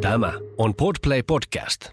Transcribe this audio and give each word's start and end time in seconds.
Tämä 0.00 0.32
on 0.58 0.74
Podplay 0.74 1.22
Podcast. 1.22 1.90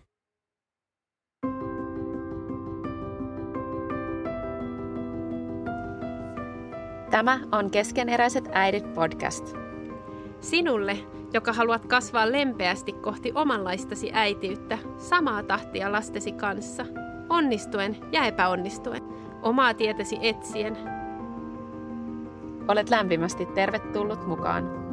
Tämä 7.12 7.40
on 7.52 7.72
Keskeneräiset 7.72 8.44
äidit 8.52 8.94
podcast. 8.94 9.56
Sinulle, 10.40 10.98
joka 11.34 11.54
haluat 11.54 11.86
kasvaa 11.86 12.32
lempeästi 12.32 12.92
kohti 12.92 13.32
omanlaistasi 13.36 14.10
äitiyttä, 14.14 14.78
samaa 14.98 15.44
tahtia 15.44 15.92
lastesi 15.92 16.32
kanssa, 16.32 16.86
onnistuen 17.30 17.98
ja 18.12 18.26
epäonnistuen, 18.26 19.02
omaa 19.42 19.74
tietäsi 19.74 20.18
etsien. 20.22 20.78
Olet 22.68 22.90
lämpimästi 22.90 23.46
tervetullut 23.46 24.28
mukaan. 24.28 24.85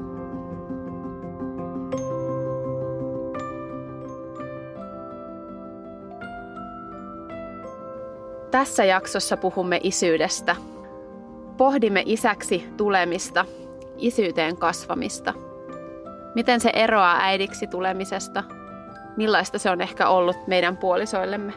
Tässä 8.53 8.85
jaksossa 8.85 9.37
puhumme 9.37 9.81
isyydestä. 9.83 10.57
Pohdimme 11.57 12.03
isäksi 12.07 12.69
tulemista, 12.77 13.45
isyyteen 13.99 14.57
kasvamista. 14.57 15.35
Miten 16.35 16.61
se 16.61 16.71
eroaa 16.75 17.17
äidiksi 17.21 17.67
tulemisesta? 17.67 18.45
Millaista 19.17 19.59
se 19.59 19.71
on 19.71 19.81
ehkä 19.81 20.09
ollut 20.09 20.47
meidän 20.47 20.77
puolisoillemme? 20.77 21.53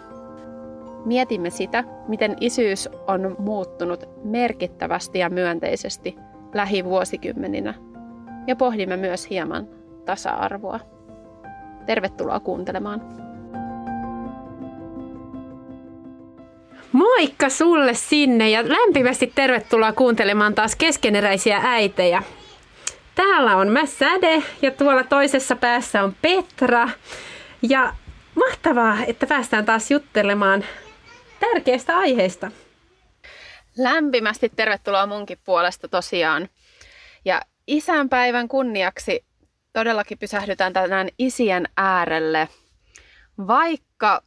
Mietimme 1.06 1.50
sitä, 1.50 1.84
miten 2.08 2.36
isyys 2.40 2.90
on 3.08 3.36
muuttunut 3.40 4.10
merkittävästi 4.24 5.20
ja 5.20 5.30
myönteisesti 5.30 6.16
lähivuosikymmeninä. 6.54 7.74
Ja 8.48 8.56
pohdimme 8.56 8.98
myös 8.98 9.30
hieman 9.30 9.68
tasa-arvoa. 10.06 10.80
Tervetuloa 11.86 12.40
kuuntelemaan. 12.40 13.25
Moikka 16.92 17.50
sulle 17.50 17.94
sinne 17.94 18.50
ja 18.50 18.70
lämpimästi 18.70 19.32
tervetuloa 19.36 19.92
kuuntelemaan 19.92 20.56
taas 20.56 20.76
keskeneräisiä 20.76 21.62
äitejä. 21.64 22.24
Täällä 23.16 23.56
on 23.56 23.68
mä 23.68 23.86
Säde 23.86 24.44
ja 24.62 24.72
tuolla 24.72 25.04
toisessa 25.04 25.56
päässä 25.56 26.04
on 26.04 26.16
Petra. 26.22 26.90
Ja 27.62 27.94
mahtavaa, 28.36 28.98
että 29.08 29.28
päästään 29.28 29.66
taas 29.66 29.92
juttelemaan 29.92 30.66
tärkeistä 31.40 31.98
aiheista. 31.98 32.52
Lämpimästi 33.78 34.52
tervetuloa 34.56 35.06
munkin 35.06 35.40
puolesta 35.46 35.88
tosiaan. 35.88 36.50
Ja 37.26 37.42
isänpäivän 37.68 38.48
kunniaksi 38.48 39.26
todellakin 39.74 40.18
pysähdytään 40.18 40.74
tänään 40.74 41.10
isien 41.20 41.70
äärelle. 41.78 42.50
Vaikka 43.48 44.24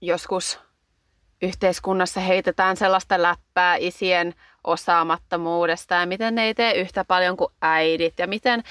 joskus 0.00 0.65
yhteiskunnassa 1.42 2.20
heitetään 2.20 2.76
sellaista 2.76 3.22
läppää 3.22 3.76
isien 3.76 4.34
osaamattomuudesta 4.64 5.94
ja 5.94 6.06
miten 6.06 6.34
ne 6.34 6.44
ei 6.44 6.54
tee 6.54 6.80
yhtä 6.80 7.04
paljon 7.04 7.36
kuin 7.36 7.52
äidit 7.62 8.14
ja 8.18 8.26
miten 8.26 8.62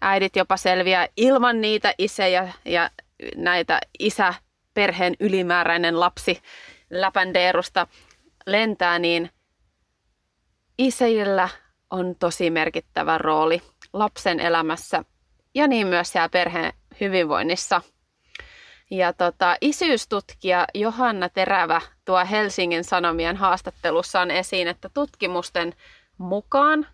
äidit 0.00 0.36
jopa 0.36 0.56
selviää 0.56 1.08
ilman 1.16 1.60
niitä 1.60 1.94
isejä 1.98 2.52
ja 2.64 2.90
näitä 3.36 3.80
isä 3.98 4.34
perheen 4.74 5.14
ylimääräinen 5.20 6.00
lapsi 6.00 6.40
läpändeerusta 6.90 7.86
lentää, 8.46 8.98
niin 8.98 9.30
isäjillä 10.78 11.48
on 11.90 12.14
tosi 12.18 12.50
merkittävä 12.50 13.18
rooli 13.18 13.62
lapsen 13.92 14.40
elämässä 14.40 15.04
ja 15.54 15.68
niin 15.68 15.86
myös 15.86 16.12
siellä 16.12 16.28
perheen 16.28 16.72
hyvinvoinnissa– 17.00 17.82
ja 18.90 19.12
tota, 19.12 19.56
isyystutkija 19.60 20.66
Johanna 20.74 21.28
Terävä 21.28 21.80
tuo 22.04 22.24
Helsingin 22.30 22.84
Sanomien 22.84 23.36
haastattelussaan 23.36 24.30
esiin, 24.30 24.68
että 24.68 24.88
tutkimusten 24.94 25.74
mukaan 26.18 26.86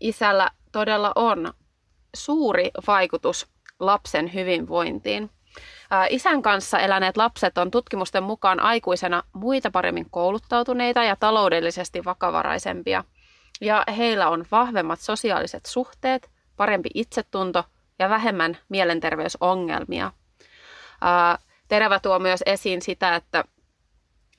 isällä 0.00 0.50
todella 0.72 1.12
on 1.14 1.52
suuri 2.16 2.70
vaikutus 2.86 3.46
lapsen 3.80 4.34
hyvinvointiin. 4.34 5.30
Isän 6.10 6.42
kanssa 6.42 6.78
eläneet 6.78 7.16
lapset 7.16 7.58
on 7.58 7.70
tutkimusten 7.70 8.22
mukaan 8.22 8.60
aikuisena 8.60 9.22
muita 9.32 9.70
paremmin 9.70 10.06
kouluttautuneita 10.10 11.04
ja 11.04 11.16
taloudellisesti 11.16 12.04
vakavaraisempia. 12.04 13.04
Ja 13.60 13.84
heillä 13.96 14.28
on 14.28 14.44
vahvemmat 14.50 15.00
sosiaaliset 15.00 15.66
suhteet, 15.66 16.30
parempi 16.56 16.90
itsetunto 16.94 17.64
ja 17.98 18.08
vähemmän 18.08 18.58
mielenterveysongelmia. 18.68 20.12
Terävä 21.68 22.00
tuo 22.00 22.18
myös 22.18 22.42
esiin 22.46 22.82
sitä, 22.82 23.16
että, 23.16 23.44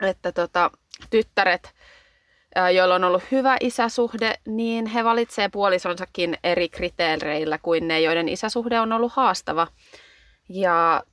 että 0.01 0.31
tota, 0.31 0.71
tyttäret, 1.09 1.73
joilla 2.75 2.95
on 2.95 3.03
ollut 3.03 3.23
hyvä 3.31 3.57
isäsuhde, 3.61 4.33
niin 4.45 4.85
he 4.85 5.03
valitsevat 5.03 5.51
puolisonsakin 5.51 6.37
eri 6.43 6.69
kriteereillä 6.69 7.57
kuin 7.57 7.87
ne, 7.87 8.01
joiden 8.01 8.29
isäsuhde 8.29 8.79
on 8.79 8.93
ollut 8.93 9.13
haastava. 9.13 9.67
Ja 10.49 11.03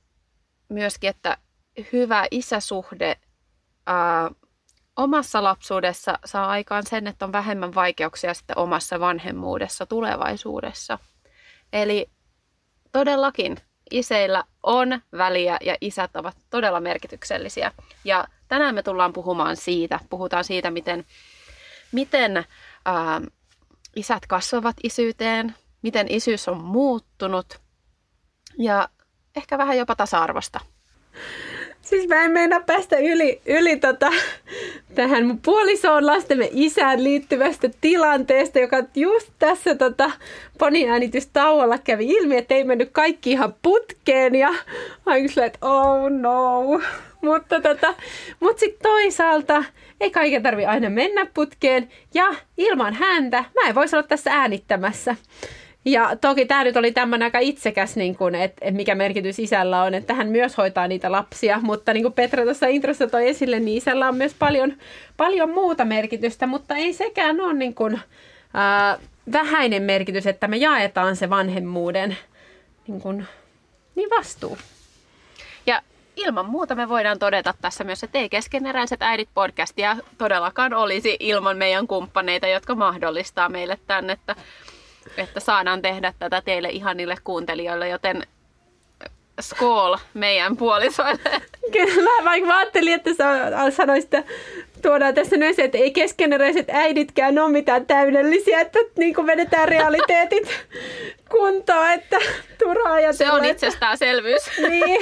myöskin, 0.69 1.09
että 1.09 1.37
hyvä 1.93 2.27
isäsuhde 2.31 3.17
ää, 3.87 4.31
omassa 4.95 5.43
lapsuudessa 5.43 6.19
saa 6.25 6.47
aikaan 6.47 6.85
sen, 6.85 7.07
että 7.07 7.25
on 7.25 7.31
vähemmän 7.31 7.75
vaikeuksia 7.75 8.33
sitten 8.33 8.57
omassa 8.57 8.99
vanhemmuudessa 8.99 9.85
tulevaisuudessa. 9.85 10.99
Eli 11.73 12.09
todellakin 12.91 13.57
iseillä 13.91 14.43
on 14.63 15.01
väliä 15.17 15.57
ja 15.61 15.77
isät 15.81 16.15
ovat 16.15 16.37
todella 16.49 16.79
merkityksellisiä. 16.79 17.71
Ja 18.03 18.27
tänään 18.47 18.75
me 18.75 18.83
tullaan 18.83 19.13
puhumaan 19.13 19.55
siitä, 19.55 19.99
puhutaan 20.09 20.43
siitä, 20.43 20.71
miten, 20.71 21.05
miten 21.91 22.45
ää, 22.85 23.21
isät 23.95 24.27
kasvavat 24.27 24.75
isyyteen, 24.83 25.55
miten 25.81 26.07
isyys 26.09 26.47
on 26.47 26.63
muuttunut 26.63 27.59
ja 28.57 28.89
ehkä 29.35 29.57
vähän 29.57 29.77
jopa 29.77 29.95
tasa-arvosta. 29.95 30.59
Siis 31.89 32.07
mä 32.07 32.23
en 32.23 32.31
meinaa 32.31 32.59
päästä 32.59 32.97
yli, 32.97 33.41
yli 33.45 33.77
tota, 33.77 34.11
tähän 34.95 35.25
mun 35.25 35.39
puolisoon 35.41 36.05
lastemme 36.05 36.49
isään 36.51 37.03
liittyvästä 37.03 37.69
tilanteesta, 37.81 38.59
joka 38.59 38.83
just 38.95 39.31
tässä 39.39 39.75
tota, 39.75 40.11
poniäänitystauolla 40.57 41.77
kävi 41.77 42.05
ilmi, 42.07 42.37
että 42.37 42.55
ei 42.55 42.63
mennyt 42.63 42.89
kaikki 42.91 43.31
ihan 43.31 43.55
putkeen 43.61 44.35
ja 44.35 44.49
aina 45.05 45.45
että 45.45 45.59
oh 45.61 46.09
no. 46.09 46.63
Mutta 47.21 47.61
tota, 47.61 47.93
mut 48.39 48.59
sitten 48.59 48.91
toisaalta 48.91 49.63
ei 50.01 50.11
kaiken 50.11 50.43
tarvi 50.43 50.65
aina 50.65 50.89
mennä 50.89 51.25
putkeen 51.33 51.89
ja 52.13 52.35
ilman 52.57 52.93
häntä 52.93 53.37
mä 53.37 53.69
en 53.69 53.75
voisi 53.75 53.95
olla 53.95 54.07
tässä 54.07 54.31
äänittämässä. 54.33 55.15
Ja 55.87 56.15
toki 56.21 56.45
tämä 56.45 56.63
nyt 56.63 56.77
oli 56.77 56.91
tämmöinen 56.91 57.25
aika 57.25 57.39
itsekäs, 57.39 57.95
niin 57.95 58.15
kuin, 58.15 58.35
että, 58.35 58.57
että 58.61 58.77
mikä 58.77 58.95
merkitys 58.95 59.39
isällä 59.39 59.83
on, 59.83 59.93
että 59.93 60.13
hän 60.13 60.27
myös 60.27 60.57
hoitaa 60.57 60.87
niitä 60.87 61.11
lapsia. 61.11 61.59
Mutta 61.61 61.93
niin 61.93 62.03
kuin 62.03 62.13
Petra 62.13 62.43
tuossa 62.43 62.67
introssa 62.67 63.07
toi 63.07 63.29
esille, 63.29 63.59
niin 63.59 63.77
isällä 63.77 64.07
on 64.07 64.15
myös 64.15 64.33
paljon, 64.39 64.73
paljon 65.17 65.49
muuta 65.49 65.85
merkitystä, 65.85 66.47
mutta 66.47 66.75
ei 66.75 66.93
sekään 66.93 67.41
ole 67.41 67.53
niin 67.53 67.75
kuin, 67.75 67.99
ää, 68.53 68.97
vähäinen 69.31 69.83
merkitys, 69.83 70.27
että 70.27 70.47
me 70.47 70.57
jaetaan 70.57 71.15
se 71.15 71.29
vanhemmuuden 71.29 72.17
niin, 72.87 73.01
kuin, 73.01 73.25
niin 73.95 74.09
vastuu. 74.09 74.57
Ja 75.65 75.81
ilman 76.15 76.45
muuta 76.45 76.75
me 76.75 76.89
voidaan 76.89 77.19
todeta 77.19 77.53
tässä 77.61 77.83
myös, 77.83 78.03
että 78.03 78.19
ei 78.19 78.29
keskeneräiset 78.29 79.01
äidit 79.01 79.29
podcastia 79.33 79.97
todellakaan 80.17 80.73
olisi 80.73 81.17
ilman 81.19 81.57
meidän 81.57 81.87
kumppaneita, 81.87 82.47
jotka 82.47 82.75
mahdollistaa 82.75 83.49
meille 83.49 83.79
tänne. 83.87 84.13
Että 84.13 84.35
että 85.17 85.39
saadaan 85.39 85.81
tehdä 85.81 86.13
tätä 86.19 86.41
teille 86.41 86.69
ihanille 86.69 87.15
kuuntelijoille, 87.23 87.89
joten 87.89 88.23
skool 89.41 89.97
meidän 90.13 90.57
puolisoille. 90.57 91.41
Kyllä, 91.71 92.25
vaikka 92.25 92.47
mä 92.47 92.57
ajattelin, 92.57 92.93
että 92.93 93.13
sä 93.13 93.71
sanoisit, 93.71 94.13
että 94.13 94.33
tuodaan 94.81 95.13
tässä 95.13 95.37
myös, 95.37 95.59
että 95.59 95.77
ei 95.77 95.91
keskeneräiset 95.91 96.69
äiditkään 96.69 97.39
ole 97.39 97.51
mitään 97.51 97.85
täydellisiä, 97.85 98.61
että 98.61 98.79
niin 98.97 99.15
kuin 99.15 99.27
vedetään 99.27 99.69
realiteetit 99.69 100.47
kuntoon, 101.31 101.91
että 101.91 102.17
turhaa 102.63 102.93
ajatella. 102.93 103.13
Se 103.13 103.31
on 103.31 103.45
itsestäänselvyys. 103.45 104.51
niin, 104.69 105.01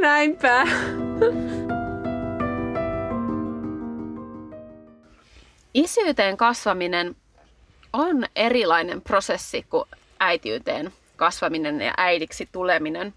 näinpä. 0.00 0.66
Isyyteen 5.74 6.36
kasvaminen 6.36 7.16
on 7.98 8.24
erilainen 8.36 9.02
prosessi 9.02 9.66
kuin 9.70 9.84
äitiyteen 10.20 10.92
kasvaminen 11.16 11.80
ja 11.80 11.94
äidiksi 11.96 12.48
tuleminen. 12.52 13.14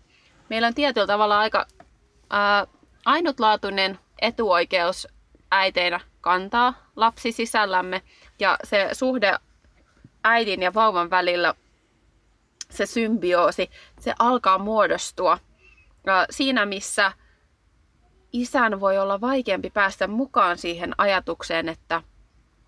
Meillä 0.49 0.67
on 0.67 0.73
tietyllä 0.73 1.07
tavalla 1.07 1.39
aika 1.39 1.65
ää, 2.29 2.67
ainutlaatuinen 3.05 3.99
etuoikeus 4.21 5.07
äiteinä 5.51 5.99
kantaa 6.21 6.73
lapsi 6.95 7.31
sisällämme 7.31 8.01
ja 8.39 8.57
se 8.63 8.89
suhde 8.93 9.37
äidin 10.23 10.61
ja 10.61 10.73
vauvan 10.73 11.09
välillä 11.09 11.53
se 12.69 12.85
symbioosi, 12.85 13.69
se 13.99 14.13
alkaa 14.19 14.57
muodostua 14.57 15.37
siinä, 16.29 16.65
missä 16.65 17.11
isän 18.33 18.79
voi 18.79 18.97
olla 18.97 19.21
vaikeampi 19.21 19.69
päästä 19.69 20.07
mukaan 20.07 20.57
siihen 20.57 20.93
ajatukseen, 20.97 21.69
että 21.69 22.01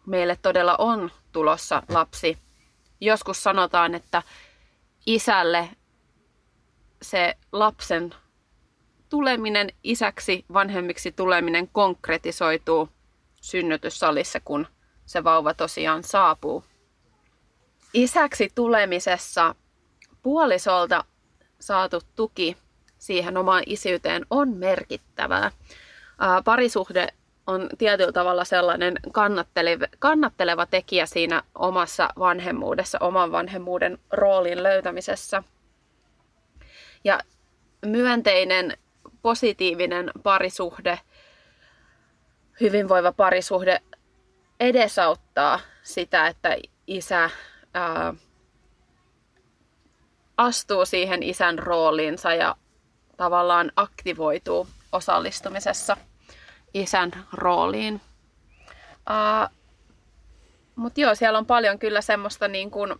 meille 0.06 0.38
todella 0.42 0.76
on 0.78 1.12
tulossa 1.32 1.84
lapsi. 1.90 2.38
Joskus 3.02 3.44
sanotaan, 3.44 3.96
että 3.96 4.24
isälle 5.06 5.70
se 7.02 7.38
lapsen 7.52 8.16
tuleminen 9.10 9.70
isäksi, 9.84 10.46
vanhemmiksi 10.54 11.12
tuleminen 11.12 11.68
konkretisoituu 11.68 12.90
synnytyssalissa, 13.42 14.40
kun 14.46 14.68
se 15.06 15.24
vauva 15.24 15.54
tosiaan 15.54 16.04
saapuu. 16.04 16.64
Isäksi 17.94 18.50
tulemisessa 18.56 19.56
puolisolta 20.22 21.06
saatu 21.60 22.02
tuki 22.16 22.58
siihen 22.98 23.38
omaan 23.38 23.64
isyyteen 23.66 24.26
on 24.30 24.50
merkittävää. 24.50 25.52
Parisuhde 26.46 27.08
on 27.48 27.70
tietyllä 27.78 28.12
tavalla 28.12 28.46
sellainen 28.46 28.96
kannatteleva, 29.12 29.86
kannatteleva 30.00 30.66
tekijä 30.66 31.06
siinä 31.06 31.44
omassa 31.56 32.10
vanhemmuudessa, 32.20 32.98
oman 33.02 33.32
vanhemmuuden 33.32 33.98
roolin 34.12 34.64
löytämisessä. 34.64 35.44
Ja 37.04 37.20
myönteinen, 37.86 38.78
positiivinen 39.22 40.12
parisuhde, 40.24 41.00
hyvinvoiva 42.62 43.12
parisuhde 43.12 43.82
edesauttaa 44.60 45.60
sitä, 45.84 46.28
että 46.28 46.58
isä 46.88 47.30
ää, 47.74 48.14
astuu 50.38 50.86
siihen 50.86 51.24
isän 51.24 51.60
rooliinsa 51.60 52.34
ja 52.34 52.56
tavallaan 53.18 53.72
aktivoituu 53.76 54.68
osallistumisessa 54.92 55.98
isän 56.74 57.12
rooliin. 57.34 58.02
Uh, 59.10 59.50
Mutta 60.76 61.02
joo, 61.02 61.16
siellä 61.16 61.40
on 61.40 61.46
paljon 61.46 61.80
kyllä 61.80 62.02
semmoista 62.02 62.48
niin 62.48 62.72
kuin 62.72 62.96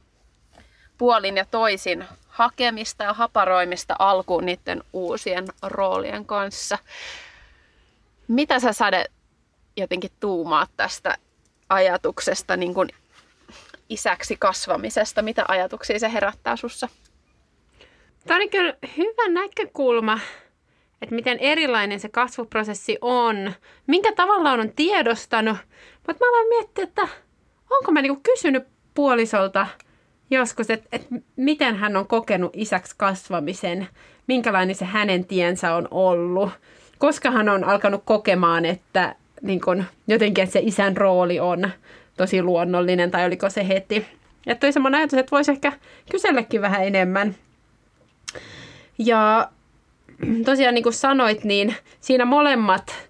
puolin 0.98 1.38
ja 1.38 1.46
toisin 1.46 2.06
hakemista 2.28 3.04
ja 3.04 3.14
haparoimista 3.14 3.96
alkuun 4.00 4.46
niiden 4.46 4.84
uusien 4.94 5.46
roolien 5.64 6.26
kanssa. 6.26 6.78
Mitä 8.28 8.60
sä 8.60 8.74
Sade 8.74 9.06
jotenkin 9.78 10.12
tuumaat 10.20 10.70
tästä 10.78 11.18
ajatuksesta 11.70 12.58
niin 12.58 12.74
kuin 12.74 12.90
isäksi 13.90 14.38
kasvamisesta? 14.38 15.22
Mitä 15.22 15.46
ajatuksia 15.48 16.00
se 16.00 16.14
herättää 16.14 16.56
sussa? 16.56 16.90
Tämä 18.28 18.40
on 18.44 18.50
kyllä 18.50 18.74
hyvä 18.98 19.30
näkökulma, 19.30 20.20
että 21.04 21.16
miten 21.16 21.40
erilainen 21.40 22.00
se 22.00 22.10
kasvuprosessi 22.10 22.98
on, 23.02 23.52
minkä 23.88 24.12
tavalla 24.12 24.52
on 24.52 24.72
tiedostanut. 24.76 25.58
Mutta 26.08 26.26
mä 26.26 26.30
aloin 26.30 26.50
miettiä, 26.50 26.84
että 26.84 27.08
onko 27.70 27.92
mä 27.92 28.02
niinku 28.02 28.22
kysynyt 28.24 28.64
puolisolta 28.94 29.68
joskus, 30.32 30.70
että, 30.70 30.90
että 30.92 31.16
miten 31.36 31.76
hän 31.76 31.98
on 31.98 32.08
kokenut 32.08 32.52
isäksi 32.56 32.96
kasvamisen, 32.98 33.88
minkälainen 34.28 34.76
se 34.76 34.86
hänen 34.86 35.26
tiensä 35.26 35.76
on 35.76 35.88
ollut, 35.92 36.50
koska 36.98 37.32
hän 37.32 37.50
on 37.50 37.64
alkanut 37.64 38.02
kokemaan, 38.06 38.66
että 38.66 39.16
niin 39.42 39.62
kun, 39.62 39.84
jotenkin 40.08 40.44
että 40.44 40.54
se 40.54 40.60
isän 40.64 40.98
rooli 40.98 41.40
on 41.40 41.70
tosi 42.18 42.44
luonnollinen, 42.44 43.12
tai 43.12 43.26
oliko 43.26 43.50
se 43.50 43.68
heti. 43.68 44.06
Ja 44.46 44.56
toi 44.56 44.72
semmoinen 44.72 45.00
ajatus, 45.00 45.20
että 45.20 45.32
voisi 45.32 45.52
ehkä 45.52 45.74
kyselläkin 46.12 46.62
vähän 46.62 46.88
enemmän. 46.88 47.36
Ja 48.98 49.50
tosiaan 50.46 50.76
niin 50.76 50.84
kuin 50.84 50.94
sanoit, 50.94 51.44
niin 51.44 51.76
siinä 52.00 52.26
molemmat 52.26 53.10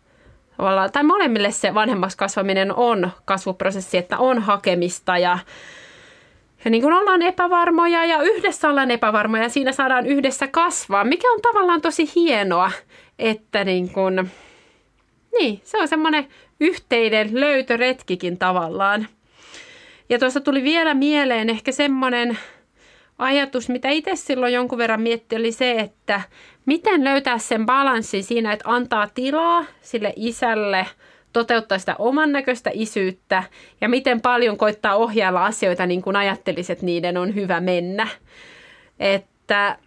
tai 0.94 1.04
molemmille 1.04 1.52
se 1.52 1.74
vanhemmaksi 1.74 2.18
kasvaminen 2.18 2.76
on 2.76 3.12
kasvuprosessi, 3.26 3.98
että 3.98 4.18
on 4.18 4.40
hakemista 4.40 5.18
ja, 5.18 5.40
ja 6.66 6.72
niin 6.72 6.82
kuin 6.82 6.94
ollaan 6.94 7.22
epävarmoja 7.22 8.06
ja 8.06 8.22
yhdessä 8.22 8.70
ollaan 8.70 8.92
epävarmoja 8.92 9.44
ja 9.44 9.50
siinä 9.50 9.72
saadaan 9.72 10.06
yhdessä 10.06 10.48
kasvaa, 10.48 11.04
mikä 11.04 11.32
on 11.32 11.42
tavallaan 11.42 11.82
tosi 11.82 12.12
hienoa, 12.16 12.72
että 13.20 13.64
niin 13.64 13.90
kuin, 13.90 14.32
niin, 15.40 15.62
se 15.64 15.78
on 15.78 15.88
semmoinen 15.88 16.28
yhteinen 16.60 17.30
löytöretkikin 17.40 18.38
tavallaan. 18.38 19.08
Ja 20.10 20.20
tuossa 20.20 20.42
tuli 20.42 20.64
vielä 20.64 20.94
mieleen 20.94 21.50
ehkä 21.50 21.72
semmoinen 21.72 22.38
ajatus, 23.18 23.70
mitä 23.70 23.90
itse 23.90 24.16
silloin 24.16 24.54
jonkun 24.54 24.78
verran 24.78 25.02
mietti, 25.02 25.36
oli 25.36 25.52
se, 25.52 25.72
että 25.72 26.22
miten 26.66 27.04
löytää 27.04 27.38
sen 27.38 27.66
balanssin 27.66 28.24
siinä, 28.24 28.54
että 28.54 28.70
antaa 28.70 29.10
tilaa 29.14 29.66
sille 29.82 30.14
isälle 30.16 30.86
toteuttaa 31.34 31.80
sitä 31.80 31.96
oman 32.00 32.32
näköistä 32.32 32.70
isyyttä 32.74 33.44
ja 33.82 33.90
miten 33.90 34.22
paljon 34.22 34.58
koittaa 34.58 34.96
ohjailla 34.96 35.46
asioita 35.46 35.86
niin 35.86 36.02
kuin 36.02 36.16
ajattelisit, 36.16 36.70
että 36.72 36.86
niiden 36.86 37.18
on 37.18 37.36
hyvä 37.36 37.60
mennä. 37.60 38.08
Että 39.00 39.78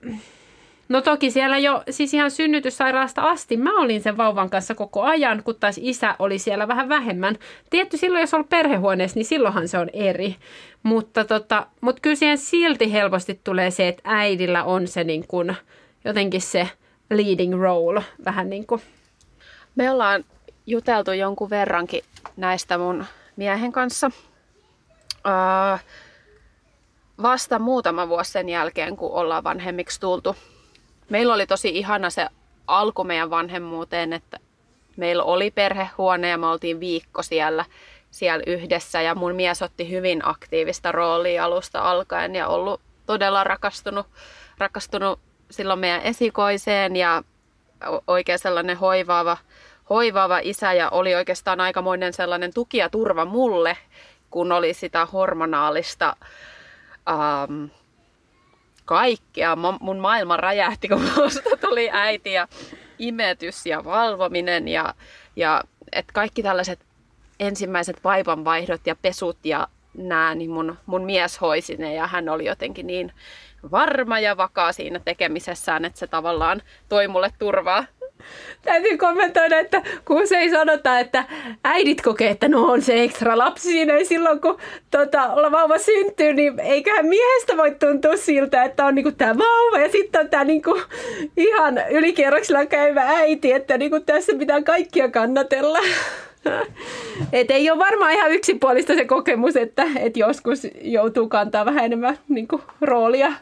No 0.89 1.01
toki 1.01 1.31
siellä 1.31 1.59
jo 1.59 1.83
siis 1.91 2.15
ihan 2.15 2.31
synnytyssairaalasta 2.31 3.23
asti 3.23 3.57
mä 3.57 3.81
olin 3.81 4.03
sen 4.03 4.17
vauvan 4.17 4.51
kanssa 4.51 4.75
koko 4.75 5.03
ajan, 5.03 5.43
kun 5.43 5.55
taas 5.61 5.81
isä 5.83 6.17
oli 6.19 6.39
siellä 6.39 6.69
vähän 6.69 6.89
vähemmän. 6.89 7.39
Tietty 7.71 7.97
silloin, 7.97 8.21
jos 8.21 8.35
on 8.35 8.45
perhehuoneessa, 8.45 9.19
niin 9.19 9.27
silloinhan 9.27 9.69
se 9.69 9.79
on 9.79 9.91
eri. 9.93 10.37
Mutta, 10.83 11.25
tota, 11.25 11.67
mutta 11.81 12.01
kyllä 12.01 12.17
siihen 12.17 12.39
silti 12.39 12.93
helposti 12.93 13.41
tulee 13.45 13.71
se, 13.71 13.89
että 13.89 14.03
äidillä 14.05 14.65
on 14.65 14.89
se 14.89 15.05
niin 15.05 15.27
kuin, 15.29 15.57
jotenkin 16.05 16.43
se 16.43 16.69
leading 17.11 17.55
role 17.63 18.05
vähän 18.25 18.51
niin 18.51 18.67
kuin. 18.67 18.81
Me 19.75 19.91
ollaan 19.91 20.25
juteltu 20.67 21.13
jonkun 21.13 21.51
verrankin 21.51 22.03
näistä 22.37 22.79
mun 22.79 23.05
miehen 23.37 23.73
kanssa. 23.73 24.11
Uh, 25.27 25.81
vasta 27.23 27.59
muutama 27.59 28.09
vuosi 28.09 28.33
sen 28.33 28.49
jälkeen, 28.49 28.97
kun 28.97 29.13
ollaan 29.13 29.45
vanhemmiksi 29.45 30.01
tultu 30.01 30.37
meillä 31.09 31.35
oli 31.35 31.47
tosi 31.47 31.69
ihana 31.69 32.11
se 32.11 32.29
alku 32.67 33.05
meidän 33.05 33.31
vanhemmuuteen, 33.31 34.13
että 34.13 34.39
meillä 34.97 35.25
oli 35.25 35.51
perhehuone 35.51 36.29
ja 36.29 36.39
me 36.39 36.47
oltiin 36.47 36.81
viikko 36.81 37.23
siellä, 37.23 37.65
siellä 38.11 38.45
yhdessä 38.47 39.03
ja 39.03 39.15
mun 39.15 39.35
mies 39.35 39.63
otti 39.63 39.91
hyvin 39.91 40.29
aktiivista 40.29 40.93
roolia 40.93 41.45
alusta 41.45 41.91
alkaen 41.91 42.35
ja 42.35 42.49
ollut 42.49 42.81
todella 43.07 43.45
rakastunut, 43.45 44.07
rakastunut 44.59 45.21
silloin 45.51 45.79
meidän 45.79 46.03
esikoiseen 46.03 46.97
ja 46.97 47.23
oikein 48.07 48.39
sellainen 48.39 48.77
hoivaava, 48.77 49.37
hoivaava 49.91 50.39
isä 50.43 50.73
ja 50.73 50.91
oli 50.91 51.15
oikeastaan 51.15 51.61
aikamoinen 51.61 52.13
sellainen 52.13 52.55
tuki 52.55 52.79
ja 52.79 52.91
turva 52.91 53.25
mulle, 53.25 53.77
kun 54.31 54.53
oli 54.53 54.75
sitä 54.75 55.07
hormonaalista 55.07 56.17
ähm, 57.09 57.65
kaikkea. 58.87 59.57
Mun 59.81 59.99
maailma 59.99 60.37
räjähti, 60.37 60.89
kun 60.89 61.03
musta 61.17 61.57
tuli 61.61 61.91
äiti 61.93 62.33
ja 62.33 62.49
imetys 62.99 63.67
ja 63.67 63.85
valvominen 63.85 64.69
ja, 64.69 64.95
ja 65.37 65.65
et 65.93 66.07
kaikki 66.13 66.43
tällaiset 66.43 66.79
ensimmäiset 67.41 68.05
vaipanvaihdot 68.05 68.81
ja 68.87 68.97
pesut 69.03 69.39
ja 69.45 69.69
nää, 69.95 70.35
niin 70.35 70.51
mun, 70.51 70.79
mun 70.87 71.05
mies 71.05 71.41
hoisi 71.41 71.77
ne 71.77 71.95
ja 71.95 72.07
hän 72.07 72.29
oli 72.29 72.45
jotenkin 72.45 72.87
niin 72.87 73.13
varma 73.71 74.21
ja 74.21 74.37
vakaa 74.37 74.73
siinä 74.73 75.01
tekemisessään, 75.05 75.85
että 75.85 75.99
se 75.99 76.07
tavallaan 76.07 76.63
toi 76.89 77.09
mulle 77.09 77.33
turvaa 77.39 77.85
Täytyy 78.63 78.97
kommentoida, 78.97 79.59
että 79.59 79.83
kun 80.05 80.23
ei 80.37 80.51
sanota, 80.51 80.99
että 80.99 81.25
äidit 81.65 82.03
kokee, 82.03 82.31
että 82.31 82.49
no 82.49 82.65
on 82.65 82.83
se 82.83 83.03
ekstra 83.03 83.39
lapsi 83.39 83.69
siinä, 83.69 83.99
ja 83.99 84.05
silloin 84.05 84.41
kun 84.41 84.59
tota, 84.91 85.31
vauva 85.53 85.79
syntyy, 85.79 86.33
niin 86.33 86.61
eiköhän 86.61 87.07
miehestä 87.07 87.57
voi 87.57 87.71
tuntua 87.75 88.17
siltä, 88.17 88.65
että 88.65 88.87
on 88.87 88.95
niinku 88.95 89.13
tämä 89.13 89.39
vauva 89.39 89.79
ja 89.79 89.93
sitten 89.93 90.21
on 90.21 90.29
tämä 90.29 90.45
niinku 90.45 90.81
ihan 91.37 91.83
ylikierroksella 91.91 92.67
käyvä 92.67 93.03
äiti, 93.03 93.53
että 93.53 93.79
niinku 93.79 94.01
tässä 94.01 94.33
pitää 94.39 94.63
kaikkia 94.63 95.11
kannatella. 95.11 95.79
Et 97.33 97.51
ei 97.51 97.71
ole 97.71 97.79
varmaan 97.79 98.13
ihan 98.13 98.33
yksipuolista 98.33 98.95
se 98.95 99.05
kokemus, 99.05 99.57
että 99.57 99.87
et 99.99 100.17
joskus 100.17 100.67
joutuu 100.81 101.29
kantaa 101.29 101.65
vähän 101.65 101.85
enemmän 101.85 102.19
niinku, 102.29 102.61
roolia. 102.81 103.33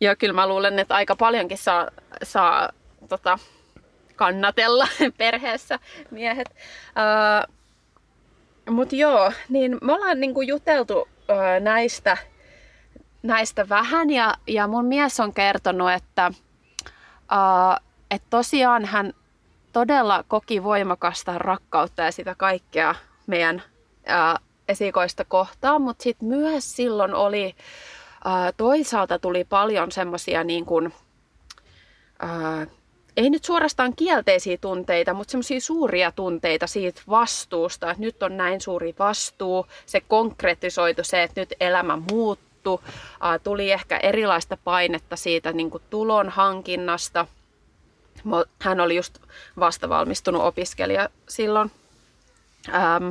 Joo, 0.00 0.14
kyllä 0.18 0.34
mä 0.34 0.48
luulen, 0.48 0.78
että 0.78 0.94
aika 0.94 1.16
paljonkin 1.16 1.58
saa, 1.58 1.90
saa 2.22 2.70
tota, 3.08 3.38
kannatella 4.16 4.88
perheessä 5.18 5.78
miehet. 6.10 6.48
Uh, 6.48 7.54
Mutta 8.74 8.96
joo, 8.96 9.32
niin 9.48 9.78
me 9.82 9.92
ollaan 9.92 10.20
niinku 10.20 10.42
juteltu 10.42 11.00
uh, 11.00 11.08
näistä, 11.60 12.16
näistä 13.22 13.68
vähän 13.68 14.10
ja, 14.10 14.34
ja 14.46 14.66
mun 14.66 14.84
mies 14.84 15.20
on 15.20 15.34
kertonut, 15.34 15.90
että 15.92 16.30
uh, 17.18 17.86
et 18.10 18.22
tosiaan 18.30 18.84
hän 18.84 19.12
todella 19.72 20.24
koki 20.28 20.62
voimakasta 20.62 21.38
rakkautta 21.38 22.02
ja 22.02 22.12
sitä 22.12 22.34
kaikkea 22.34 22.94
meidän 23.26 23.62
uh, 23.96 24.40
esikoista 24.68 25.24
kohtaan, 25.24 25.82
mutta 25.82 26.02
sitten 26.02 26.28
myös 26.28 26.76
silloin 26.76 27.14
oli 27.14 27.56
toisaalta 28.56 29.18
tuli 29.18 29.44
paljon 29.44 29.92
semmoisia 29.92 30.44
niin 30.44 30.64
kuin, 30.64 30.94
ää, 32.18 32.66
ei 33.16 33.30
nyt 33.30 33.44
suorastaan 33.44 33.96
kielteisiä 33.96 34.56
tunteita, 34.56 35.14
mutta 35.14 35.30
semmoisia 35.30 35.60
suuria 35.60 36.12
tunteita 36.12 36.66
siitä 36.66 37.02
vastuusta, 37.08 37.90
että 37.90 38.00
nyt 38.00 38.22
on 38.22 38.36
näin 38.36 38.60
suuri 38.60 38.94
vastuu. 38.98 39.66
Se 39.86 40.00
konkretisoitu 40.00 41.04
se, 41.04 41.22
että 41.22 41.40
nyt 41.40 41.54
elämä 41.60 41.98
muuttuu. 42.12 42.80
Tuli 43.42 43.72
ehkä 43.72 43.96
erilaista 43.96 44.58
painetta 44.64 45.16
siitä 45.16 45.52
niin 45.52 45.70
kuin 45.70 45.82
tulon 45.90 46.28
hankinnasta. 46.28 47.26
Hän 48.62 48.80
oli 48.80 48.96
just 48.96 49.18
vastavalmistunut 49.60 50.42
opiskelija 50.42 51.08
silloin. 51.28 51.70
Ähm, 52.74 53.08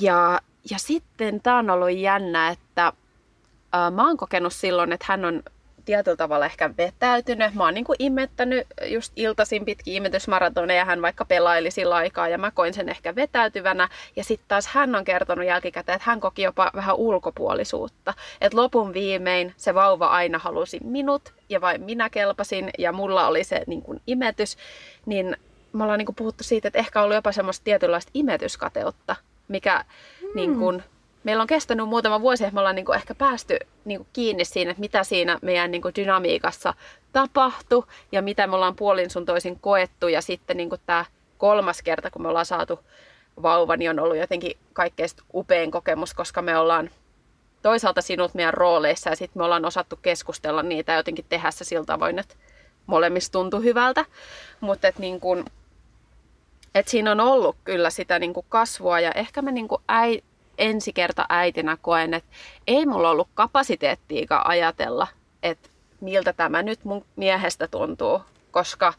ja, 0.00 0.40
ja 0.70 0.78
sitten 0.78 1.40
tämä 1.40 1.58
on 1.58 1.70
ollut 1.70 1.96
jännä, 1.98 2.48
että 2.48 2.86
äh, 2.86 3.92
mä 3.92 4.06
oon 4.06 4.16
kokenut 4.16 4.52
silloin, 4.52 4.92
että 4.92 5.06
hän 5.08 5.24
on 5.24 5.42
tietyllä 5.90 6.16
tavalla 6.16 6.46
ehkä 6.46 6.70
vetäytynyt. 6.76 7.54
Mä 7.54 7.64
oon 7.64 7.74
niin 7.74 7.84
kuin 7.84 7.96
imettänyt 7.98 8.66
just 8.84 9.12
iltaisin 9.16 9.64
pitkin 9.64 9.94
imetysmaratoneja, 9.94 10.84
hän 10.84 11.02
vaikka 11.02 11.24
pelaili 11.24 11.70
sillä 11.70 11.94
aikaa 11.94 12.28
ja 12.28 12.38
mä 12.38 12.50
koin 12.50 12.74
sen 12.74 12.88
ehkä 12.88 13.14
vetäytyvänä. 13.14 13.88
Ja 14.16 14.24
sitten 14.24 14.48
taas 14.48 14.66
hän 14.66 14.94
on 14.94 15.04
kertonut 15.04 15.46
jälkikäteen, 15.46 15.96
että 15.96 16.10
hän 16.10 16.20
koki 16.20 16.42
jopa 16.42 16.70
vähän 16.74 16.96
ulkopuolisuutta. 16.96 18.14
Että 18.40 18.58
lopun 18.58 18.92
viimein 18.92 19.54
se 19.56 19.74
vauva 19.74 20.06
aina 20.06 20.38
halusi 20.38 20.80
minut 20.84 21.34
ja 21.48 21.60
vain 21.60 21.82
minä 21.82 22.10
kelpasin 22.10 22.70
ja 22.78 22.92
mulla 22.92 23.26
oli 23.26 23.44
se 23.44 23.62
niin 23.66 23.82
kuin 23.82 24.00
imetys. 24.06 24.56
Niin 25.06 25.36
me 25.72 25.82
ollaan 25.82 25.98
niin 25.98 26.06
kuin 26.06 26.16
puhuttu 26.16 26.44
siitä, 26.44 26.68
että 26.68 26.78
ehkä 26.78 27.00
on 27.00 27.04
ollut 27.04 27.14
jopa 27.14 27.32
semmoista 27.32 27.64
tietynlaista 27.64 28.10
imetyskateutta, 28.14 29.16
mikä 29.48 29.84
mm. 30.22 30.28
niin 30.34 30.58
kuin, 30.58 30.82
meillä 31.24 31.40
on 31.40 31.46
kestänyt 31.46 31.88
muutama 31.88 32.20
vuosi, 32.20 32.44
että 32.44 32.54
me 32.54 32.60
ollaan 32.60 32.76
niin 32.76 32.86
kuin 32.86 32.96
ehkä 32.96 33.14
päästy 33.14 33.58
niin 33.84 33.98
kuin 33.98 34.08
kiinni 34.12 34.44
siinä, 34.44 34.70
että 34.70 34.80
mitä 34.80 35.04
siinä 35.04 35.38
meidän 35.42 35.70
niin 35.70 35.82
kuin 35.82 35.94
dynamiikassa 35.94 36.74
tapahtui 37.12 37.84
ja 38.12 38.22
mitä 38.22 38.46
me 38.46 38.54
ollaan 38.54 38.76
puolin 38.76 39.10
sun 39.10 39.26
toisin 39.26 39.60
koettu. 39.60 40.08
Ja 40.08 40.22
sitten 40.22 40.56
niin 40.56 40.68
kuin 40.68 40.80
tämä 40.86 41.04
kolmas 41.38 41.82
kerta, 41.82 42.10
kun 42.10 42.22
me 42.22 42.28
ollaan 42.28 42.46
saatu 42.46 42.80
vauva, 43.42 43.76
niin 43.76 43.90
on 43.90 43.98
ollut 43.98 44.16
jotenkin 44.16 44.56
kaikkein 44.72 45.08
upein 45.34 45.70
kokemus, 45.70 46.14
koska 46.14 46.42
me 46.42 46.58
ollaan 46.58 46.90
toisaalta 47.62 48.02
sinut 48.02 48.34
meidän 48.34 48.54
rooleissa 48.54 49.10
ja 49.10 49.16
sitten 49.16 49.40
me 49.40 49.44
ollaan 49.44 49.64
osattu 49.64 49.98
keskustella 50.02 50.62
niitä 50.62 50.92
ja 50.92 50.98
jotenkin 50.98 51.24
tehdä 51.28 51.50
se 51.50 51.64
sillä 51.64 51.84
tavoin, 51.84 52.18
että 52.18 52.34
molemmista 52.86 53.32
tuntui 53.32 53.64
hyvältä. 53.64 54.04
Mutta 54.60 54.88
että 54.88 55.00
niin 55.00 55.20
kuin, 55.20 55.44
et 56.74 56.88
siinä 56.88 57.12
on 57.12 57.20
ollut 57.20 57.56
kyllä 57.64 57.90
sitä 57.90 58.18
niin 58.18 58.34
kuin 58.34 58.46
kasvua 58.48 59.00
ja 59.00 59.12
ehkä 59.12 59.42
mä 59.42 59.50
niin 59.50 59.68
kuin 59.68 59.82
äi, 59.88 60.22
ensi 60.60 60.92
kerta 60.92 61.26
äitinä 61.28 61.76
koen, 61.82 62.14
että 62.14 62.30
ei 62.66 62.86
mulla 62.86 63.10
ollut 63.10 63.28
kapasiteettiikaan 63.34 64.46
ajatella, 64.46 65.06
että 65.42 65.68
miltä 66.00 66.32
tämä 66.32 66.62
nyt 66.62 66.84
mun 66.84 67.04
miehestä 67.16 67.68
tuntuu, 67.68 68.20
koska 68.50 68.92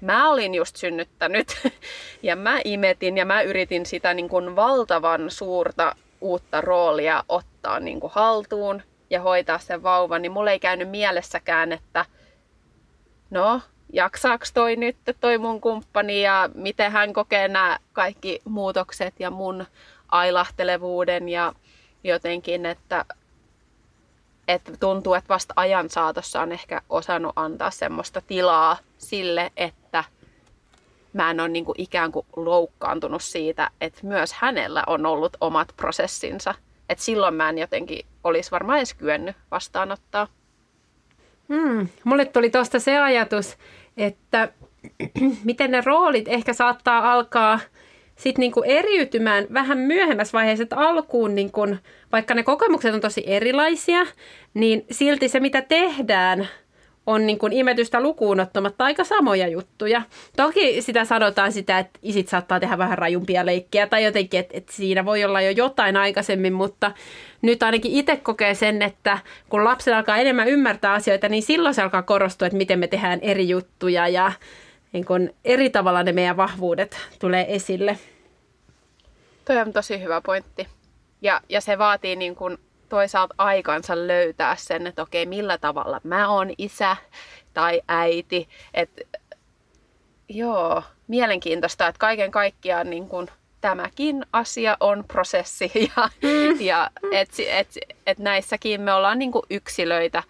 mä 0.00 0.30
olin 0.30 0.54
just 0.54 0.76
synnyttänyt 0.76 1.48
ja 2.22 2.36
mä 2.36 2.60
imetin 2.64 3.16
ja 3.16 3.24
mä 3.24 3.42
yritin 3.42 3.86
sitä 3.86 4.14
niin 4.14 4.28
kuin 4.28 4.56
valtavan 4.56 5.30
suurta 5.30 5.96
uutta 6.20 6.60
roolia 6.60 7.24
ottaa 7.28 7.80
niin 7.80 8.00
kuin 8.00 8.12
haltuun 8.14 8.82
ja 9.10 9.20
hoitaa 9.20 9.58
sen 9.58 9.82
vauvan, 9.82 10.22
niin 10.22 10.32
mulla 10.32 10.50
ei 10.50 10.58
käynyt 10.58 10.90
mielessäkään, 10.90 11.72
että 11.72 12.04
no, 13.30 13.60
jaksaaks 13.92 14.52
toi 14.52 14.76
nyt 14.76 14.96
toi 15.20 15.38
mun 15.38 15.60
kumppani 15.60 16.22
ja 16.22 16.50
miten 16.54 16.92
hän 16.92 17.12
kokee 17.12 17.48
nämä 17.48 17.78
kaikki 17.92 18.40
muutokset 18.44 19.14
ja 19.18 19.30
mun 19.30 19.66
ailahtelevuuden 20.08 21.28
ja 21.28 21.52
jotenkin, 22.04 22.66
että, 22.66 23.04
että 24.48 24.72
tuntuu, 24.80 25.14
että 25.14 25.28
vasta 25.28 25.54
ajan 25.56 25.90
saatossa 25.90 26.40
on 26.40 26.52
ehkä 26.52 26.82
osannut 26.88 27.32
antaa 27.36 27.70
semmoista 27.70 28.20
tilaa 28.20 28.78
sille, 28.98 29.52
että 29.56 30.04
mä 31.12 31.30
en 31.30 31.40
ole 31.40 31.48
niin 31.48 31.64
kuin 31.64 31.80
ikään 31.80 32.12
kuin 32.12 32.26
loukkaantunut 32.36 33.22
siitä, 33.22 33.70
että 33.80 34.00
myös 34.06 34.32
hänellä 34.32 34.84
on 34.86 35.06
ollut 35.06 35.36
omat 35.40 35.72
prosessinsa. 35.76 36.54
Että 36.88 37.04
silloin 37.04 37.34
mä 37.34 37.48
en 37.48 37.58
jotenkin 37.58 38.06
olisi 38.24 38.50
varmaan 38.50 38.78
edes 38.78 38.94
kyennyt 38.94 39.36
vastaanottaa. 39.50 40.26
Hmm, 41.48 41.88
mulle 42.04 42.24
tuli 42.24 42.50
tuosta 42.50 42.80
se 42.80 42.98
ajatus, 42.98 43.56
että 43.96 44.48
miten 45.44 45.70
ne 45.70 45.82
roolit 45.84 46.28
ehkä 46.28 46.52
saattaa 46.52 47.12
alkaa 47.12 47.60
sitten 48.16 48.40
niinku 48.40 48.62
eriytymään 48.66 49.46
vähän 49.52 49.78
myöhemmässä 49.78 50.32
vaiheessa, 50.32 50.62
että 50.62 50.76
alkuun 50.76 51.34
niinku, 51.34 51.76
vaikka 52.12 52.34
ne 52.34 52.42
kokemukset 52.42 52.94
on 52.94 53.00
tosi 53.00 53.22
erilaisia, 53.26 54.06
niin 54.54 54.84
silti 54.90 55.28
se 55.28 55.40
mitä 55.40 55.62
tehdään 55.62 56.48
on 57.06 57.26
niin 57.26 57.38
kuin 57.38 57.52
imetystä 57.52 58.00
lukuun 58.00 58.40
ottamatta 58.40 58.84
aika 58.84 59.04
samoja 59.04 59.48
juttuja. 59.48 60.02
Toki 60.36 60.82
sitä 60.82 61.04
sanotaan 61.04 61.52
sitä, 61.52 61.78
että 61.78 61.98
isit 62.02 62.28
saattaa 62.28 62.60
tehdä 62.60 62.78
vähän 62.78 62.98
rajumpia 62.98 63.46
leikkejä 63.46 63.86
tai 63.86 64.04
jotenkin, 64.04 64.40
että, 64.40 64.56
että 64.56 64.72
siinä 64.72 65.04
voi 65.04 65.24
olla 65.24 65.40
jo 65.40 65.50
jotain 65.50 65.96
aikaisemmin, 65.96 66.52
mutta 66.52 66.92
nyt 67.42 67.62
ainakin 67.62 67.92
itse 67.92 68.16
kokee 68.16 68.54
sen, 68.54 68.82
että 68.82 69.18
kun 69.48 69.64
lapset 69.64 69.94
alkaa 69.94 70.16
enemmän 70.16 70.48
ymmärtää 70.48 70.92
asioita, 70.92 71.28
niin 71.28 71.42
silloin 71.42 71.74
se 71.74 71.82
alkaa 71.82 72.02
korostua, 72.02 72.46
että 72.46 72.58
miten 72.58 72.78
me 72.78 72.86
tehdään 72.86 73.18
eri 73.22 73.48
juttuja 73.48 74.08
ja 74.08 74.32
niin 74.96 75.06
kuin 75.06 75.34
eri 75.44 75.70
tavalla 75.70 76.02
ne 76.02 76.12
meidän 76.12 76.36
vahvuudet 76.36 76.96
tulee 77.18 77.54
esille. 77.54 77.98
Toi 79.44 79.56
on 79.56 79.72
tosi 79.72 80.02
hyvä 80.02 80.20
pointti. 80.20 80.68
Ja, 81.22 81.40
ja 81.48 81.60
se 81.60 81.78
vaatii 81.78 82.16
niin 82.16 82.36
kuin 82.36 82.58
toisaalta 82.88 83.34
aikansa 83.38 83.96
löytää 83.96 84.56
sen, 84.56 84.86
että 84.86 85.02
okei, 85.02 85.26
millä 85.26 85.58
tavalla 85.58 86.00
mä 86.04 86.28
oon 86.28 86.50
isä 86.58 86.96
tai 87.54 87.82
äiti. 87.88 88.48
Että 88.74 89.02
joo, 90.28 90.82
mielenkiintoista, 91.08 91.86
että 91.86 91.98
kaiken 91.98 92.30
kaikkiaan 92.30 92.90
niin 92.90 93.08
kuin, 93.08 93.28
tämäkin 93.60 94.26
asia 94.32 94.76
on 94.80 95.04
prosessi 95.08 95.70
ja, 95.96 96.08
mm. 96.22 96.60
ja 96.60 96.90
että 97.12 97.42
et, 97.48 97.68
et 98.06 98.18
näissäkin 98.18 98.80
me 98.80 98.92
ollaan 98.92 99.18
niin 99.18 99.32
kuin 99.32 99.44
yksilöitä 99.50 100.22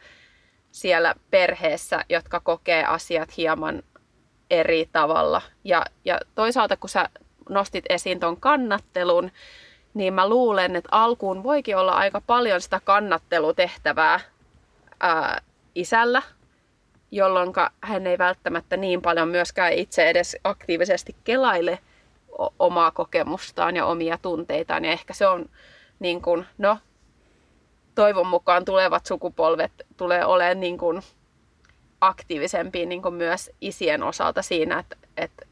siellä 0.70 1.14
perheessä, 1.30 2.04
jotka 2.08 2.40
kokee 2.40 2.84
asiat 2.84 3.36
hieman 3.36 3.82
eri 4.50 4.88
tavalla. 4.92 5.42
Ja, 5.64 5.84
ja 6.04 6.20
toisaalta 6.34 6.76
kun 6.76 6.88
sä 6.88 7.08
nostit 7.48 7.84
esiin 7.88 8.20
ton 8.20 8.40
kannattelun, 8.40 9.30
niin 9.94 10.14
mä 10.14 10.28
luulen, 10.28 10.76
että 10.76 10.88
alkuun 10.92 11.42
voikin 11.42 11.76
olla 11.76 11.92
aika 11.92 12.20
paljon 12.26 12.60
sitä 12.60 12.80
kannattelutehtävää 12.84 14.20
ää, 15.00 15.42
isällä, 15.74 16.22
jolloin 17.10 17.52
hän 17.80 18.06
ei 18.06 18.18
välttämättä 18.18 18.76
niin 18.76 19.02
paljon 19.02 19.28
myöskään 19.28 19.72
itse 19.72 20.08
edes 20.08 20.36
aktiivisesti 20.44 21.16
kelaile 21.24 21.78
omaa 22.58 22.90
kokemustaan 22.90 23.76
ja 23.76 23.86
omia 23.86 24.18
tunteitaan. 24.22 24.84
Ja 24.84 24.92
ehkä 24.92 25.14
se 25.14 25.26
on 25.26 25.46
niin 25.98 26.22
kuin, 26.22 26.46
no, 26.58 26.78
toivon 27.94 28.26
mukaan 28.26 28.64
tulevat 28.64 29.06
sukupolvet 29.06 29.72
tulee 29.96 30.24
olemaan 30.24 30.60
niin 30.60 30.78
kuin 30.78 31.02
aktiivisempia 32.00 32.86
niin 32.86 33.02
kuin 33.02 33.14
myös 33.14 33.50
isien 33.60 34.02
osalta 34.02 34.42
siinä, 34.42 34.78
että, 34.78 34.96
että 35.16 35.46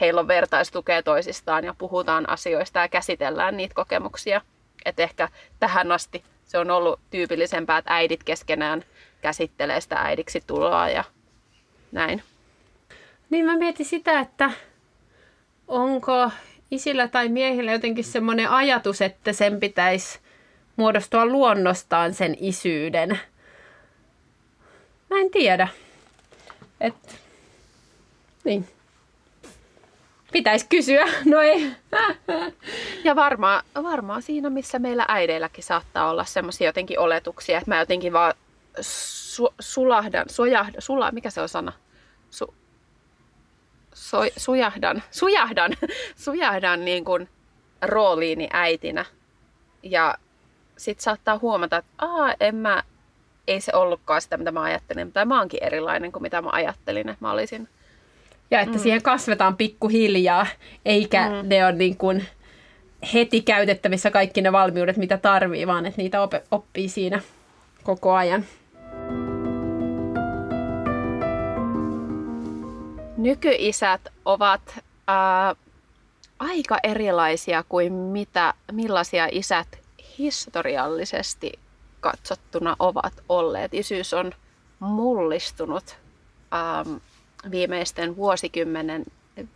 heillä 0.00 0.20
on 0.20 0.28
vertaistukea 0.28 1.02
toisistaan 1.02 1.64
ja 1.64 1.74
puhutaan 1.78 2.28
asioista 2.28 2.78
ja 2.78 2.88
käsitellään 2.88 3.56
niitä 3.56 3.74
kokemuksia. 3.74 4.40
Et 4.84 5.00
ehkä 5.00 5.28
tähän 5.60 5.92
asti 5.92 6.24
se 6.44 6.58
on 6.58 6.70
ollut 6.70 7.00
tyypillisempää, 7.10 7.78
että 7.78 7.94
äidit 7.94 8.24
keskenään 8.24 8.84
käsittelee 9.20 9.80
sitä 9.80 9.96
äidiksi 9.96 10.42
tuloa 10.46 10.88
ja 10.88 11.04
näin. 11.92 12.22
Niin 13.30 13.44
mä 13.44 13.56
mietin 13.56 13.86
sitä, 13.86 14.20
että 14.20 14.50
onko 15.68 16.30
isillä 16.70 17.08
tai 17.08 17.28
miehillä 17.28 17.72
jotenkin 17.72 18.04
semmoinen 18.04 18.50
ajatus, 18.50 19.02
että 19.02 19.32
sen 19.32 19.60
pitäisi 19.60 20.18
muodostua 20.76 21.26
luonnostaan 21.26 22.14
sen 22.14 22.36
isyyden. 22.40 23.20
Tiedä. 25.32 25.68
Et, 26.80 27.20
niin, 28.44 28.68
Pitäisi 30.32 30.66
kysyä, 30.68 31.04
no 31.32 31.40
ei. 31.40 31.72
Ja 33.04 33.16
varmaan 33.16 33.64
varmaa 33.82 34.20
siinä, 34.20 34.50
missä 34.50 34.78
meillä 34.78 35.04
äideilläkin 35.08 35.64
saattaa 35.64 36.10
olla 36.10 36.24
semmoisia 36.24 36.68
jotenkin 36.68 36.98
oletuksia, 36.98 37.58
että 37.58 37.70
mä 37.70 37.78
jotenkin 37.78 38.12
vaan 38.12 38.34
su, 38.80 39.54
sulahdan, 39.60 40.24
sujahdan, 40.28 40.82
sula, 40.82 41.10
mikä 41.12 41.30
se 41.30 41.40
on 41.40 41.48
sana? 41.48 41.72
Su, 42.30 42.54
so, 43.94 44.18
sujahdan, 44.36 45.02
sujahdan, 45.10 45.72
sujahdan 46.16 46.84
niin 46.84 47.04
kuin 47.04 47.28
rooliini 47.82 48.48
äitinä. 48.52 49.04
Ja 49.82 50.14
sit 50.76 51.00
saattaa 51.00 51.38
huomata, 51.38 51.76
että 51.76 51.90
Aa, 51.98 52.34
en 52.40 52.54
mä, 52.54 52.82
ei 53.48 53.60
se 53.60 53.72
ollutkaan 53.74 54.22
sitä, 54.22 54.36
mitä 54.36 54.52
mä 54.52 54.62
ajattelin. 54.62 55.12
Tai 55.12 55.24
mä 55.24 55.38
oonkin 55.38 55.62
erilainen 55.62 56.12
kuin 56.12 56.22
mitä 56.22 56.42
mä 56.42 56.50
ajattelin, 56.52 57.08
että 57.08 57.24
mä 57.24 57.32
olisin 57.32 57.68
ja 58.52 58.60
että 58.60 58.76
mm. 58.76 58.82
siihen 58.82 59.02
kasvetaan 59.02 59.56
pikkuhiljaa, 59.56 60.46
eikä 60.84 61.28
mm. 61.28 61.48
ne 61.48 61.64
ole 61.64 61.72
niin 61.72 61.96
kuin 61.96 62.26
heti 63.14 63.40
käytettävissä 63.40 64.10
kaikki 64.10 64.42
ne 64.42 64.52
valmiudet, 64.52 64.96
mitä 64.96 65.18
tarvii, 65.18 65.66
vaan 65.66 65.86
että 65.86 66.02
niitä 66.02 66.22
op- 66.22 66.44
oppii 66.50 66.88
siinä, 66.88 67.20
koko 67.82 68.12
ajan. 68.12 68.44
Nykyisät 73.16 74.00
ovat 74.24 74.80
ää, 75.06 75.54
aika 76.38 76.78
erilaisia 76.82 77.64
kuin 77.68 77.92
mitä, 77.92 78.54
millaisia 78.72 79.28
isät 79.30 79.68
historiallisesti 80.18 81.52
katsottuna 82.02 82.76
ovat 82.78 83.14
olleet. 83.28 83.74
Isyys 83.74 84.14
on 84.14 84.32
mullistunut 84.80 85.96
ähm, 86.54 86.96
viimeisten 87.50 88.16
vuosikymmenen, 88.16 89.04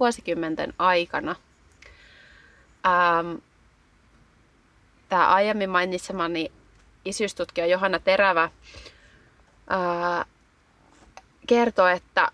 vuosikymmenten 0.00 0.75
aikana. 0.79 1.37
Ähm, 2.87 3.37
Tämä 5.09 5.29
aiemmin 5.29 5.71
mainitsemani 5.71 6.53
isyystutkija 7.05 7.67
Johanna 7.67 7.99
Terävä 7.99 8.43
äh, 8.45 10.26
kertoo, 11.47 11.87
että 11.87 12.29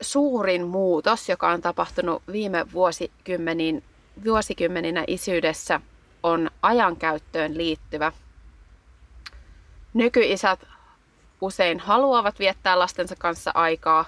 suurin 0.00 0.66
muutos, 0.66 1.28
joka 1.28 1.50
on 1.50 1.60
tapahtunut 1.60 2.22
viime 2.32 2.72
vuosikymmenin, 2.72 3.84
vuosikymmeninä 4.24 5.04
isyydessä, 5.06 5.80
on 6.22 6.50
ajankäyttöön 6.62 7.56
liittyvä. 7.56 8.12
Nykyisät 9.94 10.60
usein 11.40 11.80
haluavat 11.80 12.38
viettää 12.38 12.78
lastensa 12.78 13.14
kanssa 13.18 13.50
aikaa, 13.54 14.04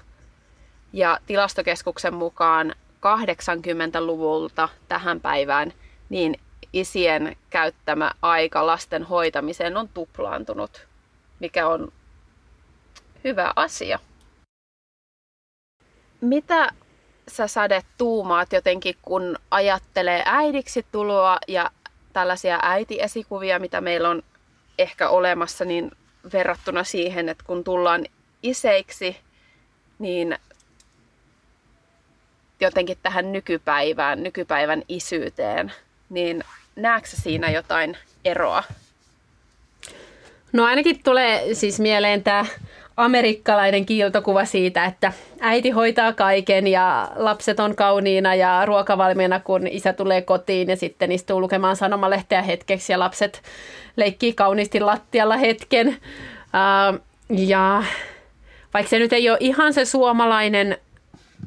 ja 0.93 1.19
tilastokeskuksen 1.27 2.15
mukaan 2.15 2.75
80-luvulta 2.97 4.69
tähän 4.89 5.21
päivään 5.21 5.73
niin 6.09 6.41
isien 6.73 7.37
käyttämä 7.51 8.11
aika 8.23 8.67
lasten 8.67 9.03
hoitamiseen 9.03 9.77
on 9.77 9.89
tuplaantunut, 9.89 10.87
mikä 11.41 11.69
on 11.69 11.93
hyvä 13.25 13.53
asia. 13.57 13.99
Mitä 16.21 16.69
sä 17.29 17.47
Sade 17.47 17.83
tuumaat 17.99 18.53
jotenkin, 18.53 18.95
kun 19.03 19.37
ajattelee 19.51 20.23
äidiksi 20.27 20.87
tuloa 20.93 21.39
ja 21.49 21.71
tällaisia 22.13 22.59
äitiesikuvia, 22.63 23.59
mitä 23.59 23.81
meillä 23.81 24.09
on 24.09 24.23
ehkä 24.79 25.09
olemassa, 25.09 25.65
niin 25.65 25.91
verrattuna 26.33 26.85
siihen, 26.85 27.29
että 27.29 27.45
kun 27.47 27.65
tullaan 27.65 28.07
iseiksi, 28.43 29.17
niin 29.99 30.39
jotenkin 32.61 32.99
tähän 33.03 33.33
nykypäivään, 33.33 34.23
nykypäivän 34.23 34.83
isyyteen, 34.89 35.73
niin 36.11 36.45
näetkö 36.77 37.11
siinä 37.11 37.51
jotain 37.51 37.97
eroa? 38.25 38.63
No 40.53 40.65
ainakin 40.65 41.03
tulee 41.03 41.55
siis 41.55 41.81
mieleen 41.81 42.23
tämä 42.23 42.47
amerikkalainen 42.97 43.87
kiiltokuva 43.87 44.45
siitä, 44.45 44.85
että 44.85 45.13
äiti 45.41 45.71
hoitaa 45.71 46.13
kaiken 46.13 46.67
ja 46.67 47.11
lapset 47.17 47.61
on 47.61 47.77
kauniina 47.77 48.35
ja 48.35 48.63
ruokavalmiina, 48.67 49.41
kun 49.41 49.67
isä 49.67 49.93
tulee 49.93 50.23
kotiin 50.23 50.69
ja 50.69 50.77
sitten 50.77 51.13
istuu 51.13 51.41
lukemaan 51.41 51.77
sanomalehteä 51.77 52.43
hetkeksi 52.43 52.93
ja 52.93 52.99
lapset 52.99 53.43
leikkii 53.97 54.33
kauniisti 54.33 54.81
lattialla 54.81 55.37
hetken. 55.37 55.97
Ja 57.31 57.83
vaikka 58.75 58.91
se 58.91 58.99
nyt 58.99 59.13
ei 59.13 59.31
ole 59.31 59.39
ihan 59.41 59.75
se 59.75 59.85
suomalainen 59.85 60.79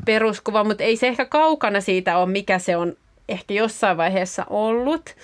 peruskuva, 0.06 0.64
mutta 0.64 0.84
ei 0.84 0.98
se 0.98 1.08
ehkä 1.08 1.26
kaukana 1.26 1.82
siitä 1.82 2.18
ole, 2.18 2.30
mikä 2.30 2.60
se 2.60 2.78
on 2.78 2.94
ehkä 3.30 3.54
jossain 3.54 3.98
vaiheessa 3.98 4.46
ollut. 4.50 5.16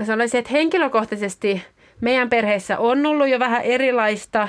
Mä 0.00 0.06
sanoisin, 0.06 0.38
että 0.38 0.52
henkilökohtaisesti 0.52 1.62
meidän 2.00 2.30
perheessä 2.30 2.78
on 2.78 3.06
ollut 3.06 3.28
jo 3.28 3.38
vähän 3.38 3.62
erilaista, 3.62 4.48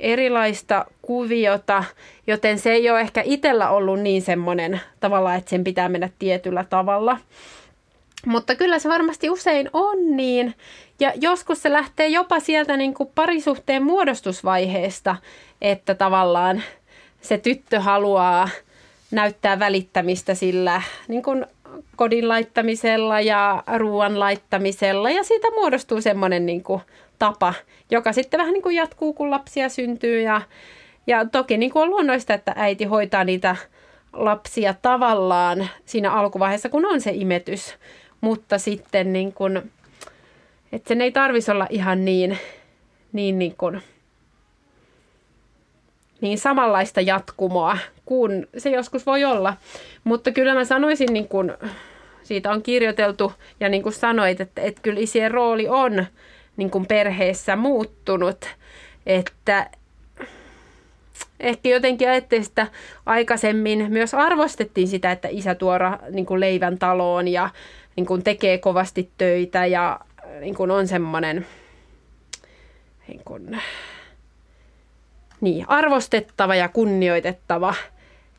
erilaista 0.00 0.86
kuviota, 1.02 1.84
joten 2.26 2.58
se 2.58 2.72
ei 2.72 2.90
ole 2.90 3.00
ehkä 3.00 3.22
itsellä 3.24 3.70
ollut 3.70 4.00
niin 4.00 4.22
semmoinen 4.22 4.80
tavalla, 5.00 5.34
että 5.34 5.50
sen 5.50 5.64
pitää 5.64 5.88
mennä 5.88 6.08
tietyllä 6.18 6.64
tavalla. 6.70 7.18
Mutta 8.26 8.54
kyllä 8.54 8.78
se 8.78 8.88
varmasti 8.88 9.30
usein 9.30 9.70
on 9.72 10.16
niin. 10.16 10.54
Ja 11.00 11.12
joskus 11.20 11.62
se 11.62 11.72
lähtee 11.72 12.08
jopa 12.08 12.40
sieltä 12.40 12.76
niin 12.76 12.94
kuin 12.94 13.10
parisuhteen 13.14 13.82
muodostusvaiheesta, 13.82 15.16
että 15.60 15.94
tavallaan 15.94 16.62
se 17.20 17.38
tyttö 17.38 17.80
haluaa 17.80 18.48
näyttää 19.10 19.58
välittämistä 19.58 20.34
sillä 20.34 20.82
niin 21.08 21.22
kuin 21.22 21.46
kodin 21.96 22.28
laittamisella 22.28 23.20
ja 23.20 23.62
ruoan 23.76 24.20
laittamisella. 24.20 25.10
Ja 25.10 25.22
siitä 25.22 25.50
muodostuu 25.50 26.00
semmoinen 26.00 26.46
niin 26.46 26.62
kuin 26.62 26.80
tapa, 27.18 27.54
joka 27.90 28.12
sitten 28.12 28.38
vähän 28.40 28.52
niin 28.52 28.62
kuin 28.62 28.76
jatkuu, 28.76 29.12
kun 29.12 29.30
lapsia 29.30 29.68
syntyy. 29.68 30.20
Ja, 30.20 30.40
ja 31.06 31.24
toki 31.24 31.56
niin 31.56 31.72
kuin 31.72 31.82
on 31.82 31.90
luonnoista, 31.90 32.34
että 32.34 32.52
äiti 32.56 32.84
hoitaa 32.84 33.24
niitä 33.24 33.56
lapsia 34.12 34.74
tavallaan 34.82 35.68
siinä 35.84 36.12
alkuvaiheessa, 36.12 36.68
kun 36.68 36.86
on 36.86 37.00
se 37.00 37.10
imetys, 37.14 37.74
mutta 38.20 38.58
sitten 38.58 39.12
niin 39.12 39.32
kuin, 39.32 39.72
että 40.72 40.88
sen 40.88 41.00
ei 41.00 41.12
tarvitsisi 41.12 41.50
olla 41.50 41.66
ihan 41.70 42.04
niin, 42.04 42.38
niin, 43.12 43.38
niin 43.38 43.56
kuin 43.56 43.82
niin 46.22 46.38
samanlaista 46.38 47.00
jatkumoa 47.00 47.78
kuin 48.12 48.48
se 48.58 48.70
joskus 48.70 49.06
voi 49.06 49.24
olla. 49.24 49.56
Mutta 50.04 50.32
kyllä 50.32 50.54
mä 50.54 50.64
sanoisin, 50.64 51.12
niin 51.12 51.28
kuin 51.28 51.52
siitä 52.22 52.50
on 52.50 52.62
kirjoiteltu 52.62 53.32
ja 53.60 53.68
niin 53.68 53.82
kuin 53.82 53.92
sanoit, 53.92 54.40
että, 54.40 54.62
että 54.62 54.82
kyllä 54.82 55.00
isien 55.00 55.30
rooli 55.30 55.68
on 55.68 56.06
niin 56.56 56.70
kuin 56.70 56.86
perheessä 56.86 57.56
muuttunut. 57.56 58.48
Että 59.06 59.70
ehkä 61.40 61.68
jotenkin 61.68 62.08
ajattelin 62.08 62.44
sitä 62.44 62.66
aikaisemmin 63.06 63.86
myös 63.92 64.14
arvostettiin 64.14 64.88
sitä, 64.88 65.12
että 65.12 65.28
isä 65.30 65.54
tuo 65.54 65.74
niin 66.10 66.26
kuin 66.26 66.40
leivän 66.40 66.78
taloon 66.78 67.28
ja 67.28 67.50
niin 67.96 68.06
kuin 68.06 68.22
tekee 68.24 68.58
kovasti 68.58 69.10
töitä 69.18 69.66
ja 69.66 70.00
niin 70.40 70.54
kuin 70.54 70.70
on 70.70 70.88
semmoinen 70.88 71.46
niin 73.08 73.20
kuin, 73.24 73.62
niin, 75.40 75.68
arvostettava 75.68 76.54
ja 76.54 76.68
kunnioitettava 76.68 77.74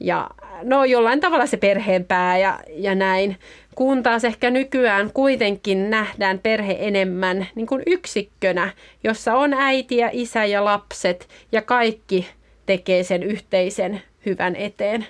ja 0.03 0.29
no 0.63 0.85
jollain 0.85 1.19
tavalla 1.19 1.45
se 1.45 1.57
perheenpää 1.57 2.37
ja, 2.37 2.59
ja 2.69 2.95
näin. 2.95 3.39
Kun 3.75 4.03
taas 4.03 4.23
ehkä 4.23 4.49
nykyään 4.49 5.11
kuitenkin 5.13 5.89
nähdään 5.89 6.39
perhe 6.39 6.77
enemmän 6.79 7.47
niin 7.55 7.67
kuin 7.67 7.83
yksikkönä, 7.85 8.73
jossa 9.03 9.33
on 9.33 9.53
äiti 9.53 9.97
ja 9.97 10.09
isä 10.11 10.45
ja 10.45 10.65
lapset 10.65 11.29
ja 11.51 11.61
kaikki 11.61 12.29
tekee 12.65 13.03
sen 13.03 13.23
yhteisen 13.23 14.01
hyvän 14.25 14.55
eteen. 14.55 15.07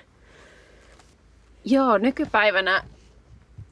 Joo, 1.64 1.98
nykypäivänä 1.98 2.82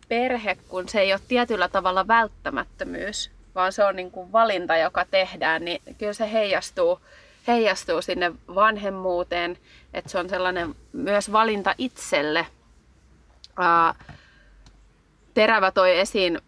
perhe, 0.09 0.57
kun 0.69 0.89
se 0.89 1.01
ei 1.01 1.13
ole 1.13 1.21
tietyllä 1.29 1.69
tavalla 1.69 2.09
välttämättömyys, 2.09 3.31
vaan 3.55 3.73
se 3.73 3.85
on 3.85 3.97
niin 3.97 4.11
kuin 4.11 4.33
valinta, 4.33 4.77
joka 4.77 5.07
tehdään, 5.11 5.65
niin 5.65 5.83
kyllä 5.99 6.13
se 6.13 6.33
heijastuu 6.33 7.01
heijastuu 7.47 8.03
sinne 8.03 8.33
vanhemmuuteen, 8.55 9.59
että 9.95 10.11
se 10.11 10.19
on 10.19 10.29
sellainen 10.29 10.75
myös 10.93 11.33
valinta 11.33 11.75
itselle. 11.79 12.47
Ää, 13.59 13.95
terävä 15.35 15.71
toi 15.71 15.99
esiin 15.99 16.39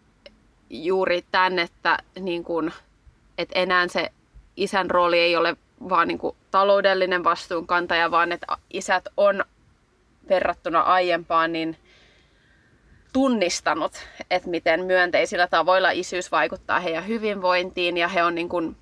juuri 0.69 1.25
tämän, 1.31 1.59
että, 1.59 1.97
niin 2.19 2.43
kun, 2.43 2.71
että 3.37 3.59
enää 3.59 3.87
se 3.87 4.11
isän 4.57 4.89
rooli 4.91 5.19
ei 5.19 5.35
ole 5.35 5.55
vaan 5.89 6.07
niin 6.07 6.17
kuin 6.17 6.35
taloudellinen 6.51 7.23
vastuunkantaja, 7.23 8.11
vaan 8.11 8.31
että 8.31 8.57
isät 8.69 9.07
on 9.17 9.45
verrattuna 10.29 10.81
aiempaan 10.81 11.53
niin 11.53 11.77
tunnistanut, 13.13 14.07
että 14.31 14.49
miten 14.49 14.85
myönteisillä 14.85 15.47
tavoilla 15.47 15.91
isyys 15.91 16.31
vaikuttaa 16.31 16.79
heidän 16.79 17.07
hyvinvointiin 17.07 17.97
ja 17.97 18.07
he 18.07 18.23
on 18.23 18.35
niin 18.35 18.49
kuin 18.49 18.77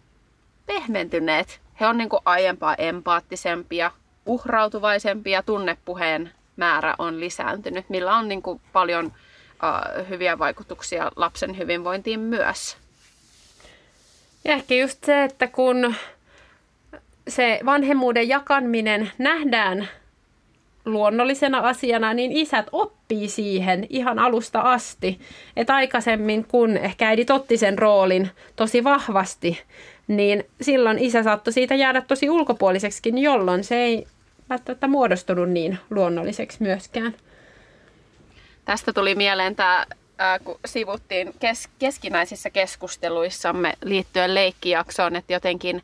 pehmentyneet 0.66 1.63
he 1.80 1.88
on 1.88 1.98
niin 1.98 2.10
kuin 2.10 2.22
aiempaa 2.26 2.76
empaattisempia, 2.76 3.92
uhrautuvaisempia, 4.26 5.44
tunnepuheen 5.44 6.32
määrä 6.56 6.96
on 7.00 7.20
lisääntynyt, 7.20 7.90
millä 7.90 8.16
on 8.16 8.28
niin 8.28 8.42
kuin 8.42 8.62
paljon 8.74 9.06
uh, 9.06 10.10
hyviä 10.10 10.40
vaikutuksia 10.40 11.12
lapsen 11.16 11.58
hyvinvointiin 11.58 12.20
myös. 12.20 12.78
Ja 14.46 14.54
ehkä 14.54 14.76
just 14.76 15.04
se, 15.04 15.24
että 15.24 15.48
kun 15.48 15.96
se 17.28 17.60
vanhemmuuden 17.66 18.28
jakaminen 18.30 19.12
nähdään 19.18 19.88
luonnollisena 20.86 21.60
asiana, 21.60 22.14
niin 22.14 22.32
isät 22.32 22.66
oppii 22.72 23.30
siihen 23.30 23.88
ihan 23.90 24.20
alusta 24.20 24.60
asti. 24.60 25.20
Että 25.56 25.76
aikaisemmin, 25.76 26.46
kun 26.46 26.78
ehkä 26.78 27.08
äidit 27.08 27.30
otti 27.30 27.58
sen 27.58 27.80
roolin 27.80 28.30
tosi 28.56 28.84
vahvasti, 28.84 29.62
niin 30.08 30.44
silloin 30.62 31.00
isä 31.00 31.24
saattoi 31.24 31.54
siitä 31.54 31.76
jäädä 31.76 32.02
tosi 32.02 32.30
ulkopuoliseksikin, 32.30 33.18
jolloin 33.18 33.64
se 33.64 33.76
ei 33.76 34.08
välttämättä 34.50 34.88
muodostunut 34.88 35.50
niin 35.50 35.80
luonnolliseksi 35.90 36.58
myöskään. 36.62 37.16
Tästä 38.66 38.94
tuli 38.94 39.16
mieleen 39.16 39.56
tämä 39.56 39.86
kun 40.44 40.60
sivuttiin 40.66 41.34
kes- 41.40 41.70
keskinäisissä 41.80 42.50
keskusteluissamme 42.50 43.74
liittyen 43.84 44.36
leikkijaksoon, 44.36 45.16
että 45.16 45.34
jotenkin 45.34 45.84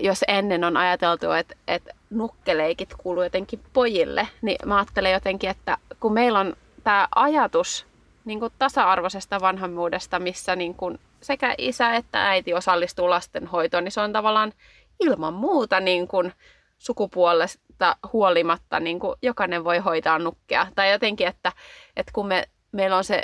jos 0.00 0.24
ennen 0.28 0.64
on 0.64 0.76
ajateltu, 0.76 1.30
että, 1.30 1.54
että 1.68 1.94
nukkeleikit 2.10 2.94
kuuluu 2.98 3.22
jotenkin 3.22 3.60
pojille, 3.72 4.28
niin 4.42 4.56
mä 4.66 4.76
ajattelen 4.76 5.12
jotenkin, 5.12 5.50
että 5.50 5.78
kun 6.00 6.12
meillä 6.12 6.40
on 6.40 6.56
tämä 6.84 7.08
ajatus 7.14 7.86
niin 8.24 8.40
kuin 8.40 8.52
tasa-arvoisesta 8.58 9.40
vanhemmuudesta, 9.40 10.18
missä 10.18 10.56
niin 10.56 10.74
kuin 10.74 10.98
sekä 11.22 11.54
isä 11.58 11.94
että 11.94 12.28
äiti 12.28 12.54
osallistuu 12.54 13.10
lastenhoitoon, 13.10 13.84
niin 13.84 13.92
se 13.92 14.00
on 14.00 14.12
tavallaan 14.12 14.52
ilman 15.00 15.34
muuta 15.34 15.80
niin 15.80 16.08
kuin 16.08 16.32
sukupuolesta 16.78 17.96
huolimatta 18.12 18.80
niin 18.80 19.00
kuin 19.00 19.16
jokainen 19.22 19.64
voi 19.64 19.78
hoitaa 19.78 20.18
nukkea. 20.18 20.66
Tai 20.74 20.92
jotenkin, 20.92 21.26
että, 21.26 21.52
että 21.96 22.12
kun 22.12 22.26
me, 22.26 22.48
meillä 22.72 22.96
on 22.96 23.04
se 23.04 23.22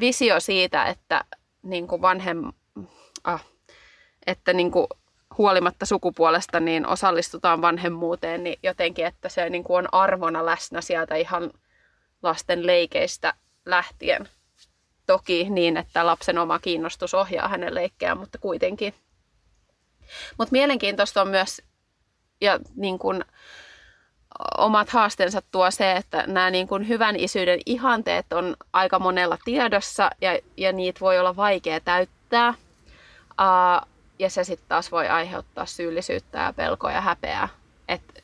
visio 0.00 0.40
siitä, 0.40 0.84
että 0.84 1.24
niin 1.62 1.86
kuin 1.88 2.02
vanhem, 2.02 2.52
ah, 3.24 3.44
että 4.26 4.52
niin 4.52 4.70
kuin 4.70 4.86
huolimatta 5.38 5.86
sukupuolesta 5.86 6.60
niin 6.60 6.86
osallistutaan 6.86 7.62
vanhemmuuteen, 7.62 8.44
niin 8.44 8.58
jotenkin, 8.62 9.06
että 9.06 9.28
se 9.28 9.50
niin 9.50 9.64
kuin 9.64 9.78
on 9.78 9.88
arvona 9.92 10.46
läsnä 10.46 10.80
sieltä 10.80 11.14
ihan 11.14 11.50
lasten 12.22 12.66
leikeistä 12.66 13.34
lähtien. 13.66 14.28
Toki 15.06 15.50
niin, 15.50 15.76
että 15.76 16.06
lapsen 16.06 16.38
oma 16.38 16.58
kiinnostus 16.58 17.14
ohjaa 17.14 17.48
hänen 17.48 17.74
leikkejään, 17.74 18.18
mutta 18.18 18.38
kuitenkin. 18.38 18.94
Mutta 20.38 20.52
mielenkiintoista 20.52 21.22
on 21.22 21.28
myös, 21.28 21.62
ja 22.40 22.58
niin 22.76 22.98
kuin, 22.98 23.24
omat 24.58 24.88
haasteensa 24.88 25.42
tuo 25.50 25.70
se, 25.70 25.92
että 25.92 26.24
nämä 26.26 26.50
niin 26.50 26.68
kuin 26.68 26.88
hyvän 26.88 27.16
isyyden 27.16 27.60
ihanteet 27.66 28.32
on 28.32 28.56
aika 28.72 28.98
monella 28.98 29.38
tiedossa 29.44 30.10
ja, 30.20 30.38
ja 30.56 30.72
niitä 30.72 31.00
voi 31.00 31.18
olla 31.18 31.36
vaikea 31.36 31.80
täyttää. 31.80 32.54
Uh, 33.40 33.88
ja 34.18 34.30
se 34.30 34.44
sitten 34.44 34.68
taas 34.68 34.92
voi 34.92 35.08
aiheuttaa 35.08 35.66
syyllisyyttä 35.66 36.38
ja 36.38 36.52
pelkoa 36.52 36.92
ja 36.92 37.00
häpeää, 37.00 37.48
että 37.88 38.22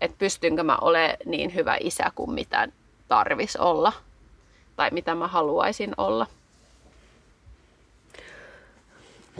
et 0.00 0.18
pystynkö 0.18 0.62
mä 0.62 0.78
olemaan 0.80 1.16
niin 1.24 1.54
hyvä 1.54 1.76
isä 1.80 2.12
kuin 2.14 2.30
mitä 2.30 2.68
tarvis 3.08 3.56
olla 3.56 3.92
tai 4.76 4.90
mitä 4.90 5.14
mä 5.14 5.28
haluaisin 5.28 5.94
olla. 5.96 6.26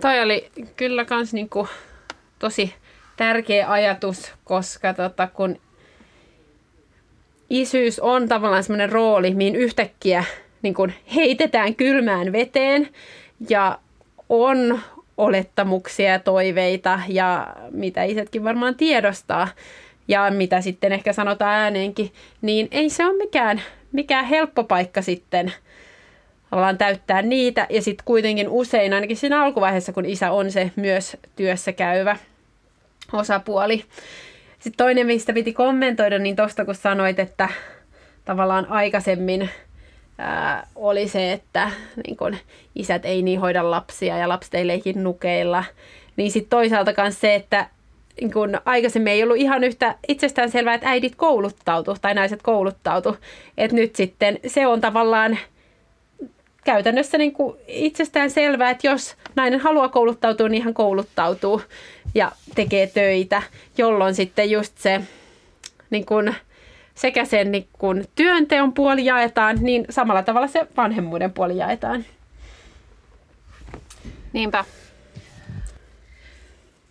Toi 0.00 0.20
oli 0.20 0.50
kyllä 0.76 1.04
kans 1.04 1.32
niinku 1.32 1.68
tosi 2.38 2.74
tärkeä 3.16 3.70
ajatus, 3.70 4.32
koska 4.44 4.94
tota, 4.94 5.26
kun 5.26 5.58
isyys 7.50 8.00
on 8.00 8.28
tavallaan 8.28 8.62
semmoinen 8.62 8.92
rooli, 8.92 9.34
mihin 9.34 9.56
yhtäkkiä 9.56 10.24
niin 10.62 10.74
kun 10.74 10.92
heitetään 11.14 11.74
kylmään 11.74 12.32
veteen 12.32 12.88
ja 13.48 13.78
on 14.28 14.80
olettamuksia 15.16 16.10
ja 16.10 16.18
toiveita 16.18 17.00
ja 17.08 17.56
mitä 17.70 18.02
isätkin 18.02 18.44
varmaan 18.44 18.74
tiedostaa 18.74 19.48
ja 20.08 20.30
mitä 20.30 20.60
sitten 20.60 20.92
ehkä 20.92 21.12
sanotaan 21.12 21.54
ääneenkin, 21.54 22.12
niin 22.42 22.68
ei 22.70 22.90
se 22.90 23.06
ole 23.06 23.16
mikään, 23.16 23.62
mikään 23.96 24.24
helppo 24.24 24.64
paikka 24.64 25.02
sitten 25.02 25.52
ollaan 26.52 26.78
täyttää 26.78 27.22
niitä. 27.22 27.66
Ja 27.70 27.82
sitten 27.82 28.04
kuitenkin 28.04 28.48
usein, 28.48 28.92
ainakin 28.92 29.16
siinä 29.16 29.42
alkuvaiheessa, 29.42 29.92
kun 29.92 30.06
isä 30.06 30.30
on 30.30 30.52
se 30.52 30.70
myös 30.76 31.16
työssä 31.36 31.72
käyvä 31.72 32.16
osapuoli. 33.12 33.84
Sitten 34.58 34.76
toinen, 34.76 35.06
mistä 35.06 35.32
piti 35.32 35.52
kommentoida, 35.52 36.18
niin 36.18 36.36
tuosta 36.36 36.64
kun 36.64 36.74
sanoit, 36.74 37.18
että 37.18 37.48
tavallaan 38.24 38.66
aikaisemmin 38.70 39.50
ää, 40.18 40.66
oli 40.74 41.08
se, 41.08 41.32
että 41.32 41.70
niin 42.06 42.16
kun, 42.16 42.36
isät 42.74 43.04
ei 43.04 43.22
niin 43.22 43.40
hoida 43.40 43.70
lapsia 43.70 44.18
ja 44.18 44.28
lapset 44.28 44.54
ei 44.54 44.66
leikin 44.66 45.04
nukeilla. 45.04 45.64
Niin 46.16 46.30
sitten 46.30 46.50
toisaalta 46.50 46.92
myös 46.98 47.20
se, 47.20 47.34
että 47.34 47.66
niin 48.20 48.32
kun 48.32 48.60
aikaisemmin 48.64 49.12
ei 49.12 49.22
ollut 49.22 49.36
ihan 49.36 49.64
yhtä 49.64 49.94
itsestään 50.08 50.50
selvää, 50.50 50.74
että 50.74 50.88
äidit 50.88 51.16
kouluttautu 51.16 51.96
tai 52.00 52.14
naiset 52.14 52.42
kouluttautu. 52.42 53.16
Että 53.58 53.76
nyt 53.76 53.96
sitten 53.96 54.38
se 54.46 54.66
on 54.66 54.80
tavallaan 54.80 55.38
käytännössä 56.64 57.18
niin 57.18 57.32
kuin 57.32 57.56
itsestään 57.68 58.30
selvää, 58.30 58.70
että 58.70 58.86
jos 58.86 59.16
nainen 59.36 59.60
haluaa 59.60 59.88
kouluttautua, 59.88 60.48
niin 60.48 60.62
hän 60.62 60.74
kouluttautuu 60.74 61.62
ja 62.14 62.32
tekee 62.54 62.86
töitä, 62.86 63.42
jolloin 63.78 64.14
sitten 64.14 64.50
just 64.50 64.78
se 64.78 65.00
niin 65.90 66.06
kuin, 66.06 66.34
sekä 66.94 67.24
sen 67.24 67.52
niin 67.52 67.68
kuin 67.72 68.04
työnteon 68.14 68.72
puoli 68.72 69.04
jaetaan, 69.04 69.58
niin 69.60 69.84
samalla 69.90 70.22
tavalla 70.22 70.46
se 70.46 70.66
vanhemmuuden 70.76 71.32
puoli 71.32 71.56
jaetaan. 71.56 72.04
Niinpä. 74.32 74.64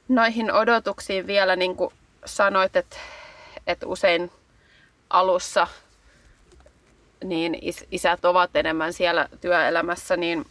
Noihin 0.08 0.54
odotuksiin 0.54 1.28
vielä, 1.28 1.56
niin 1.56 1.76
kuin 1.76 1.94
sanoit, 2.26 2.76
että, 2.76 2.98
että 3.68 3.88
usein 3.88 4.32
alussa 5.10 5.68
niin 7.24 7.58
is- 7.62 7.86
isät 7.92 8.26
ovat 8.26 8.56
enemmän 8.56 8.94
siellä 8.94 9.30
työelämässä, 9.42 10.18
niin, 10.18 10.46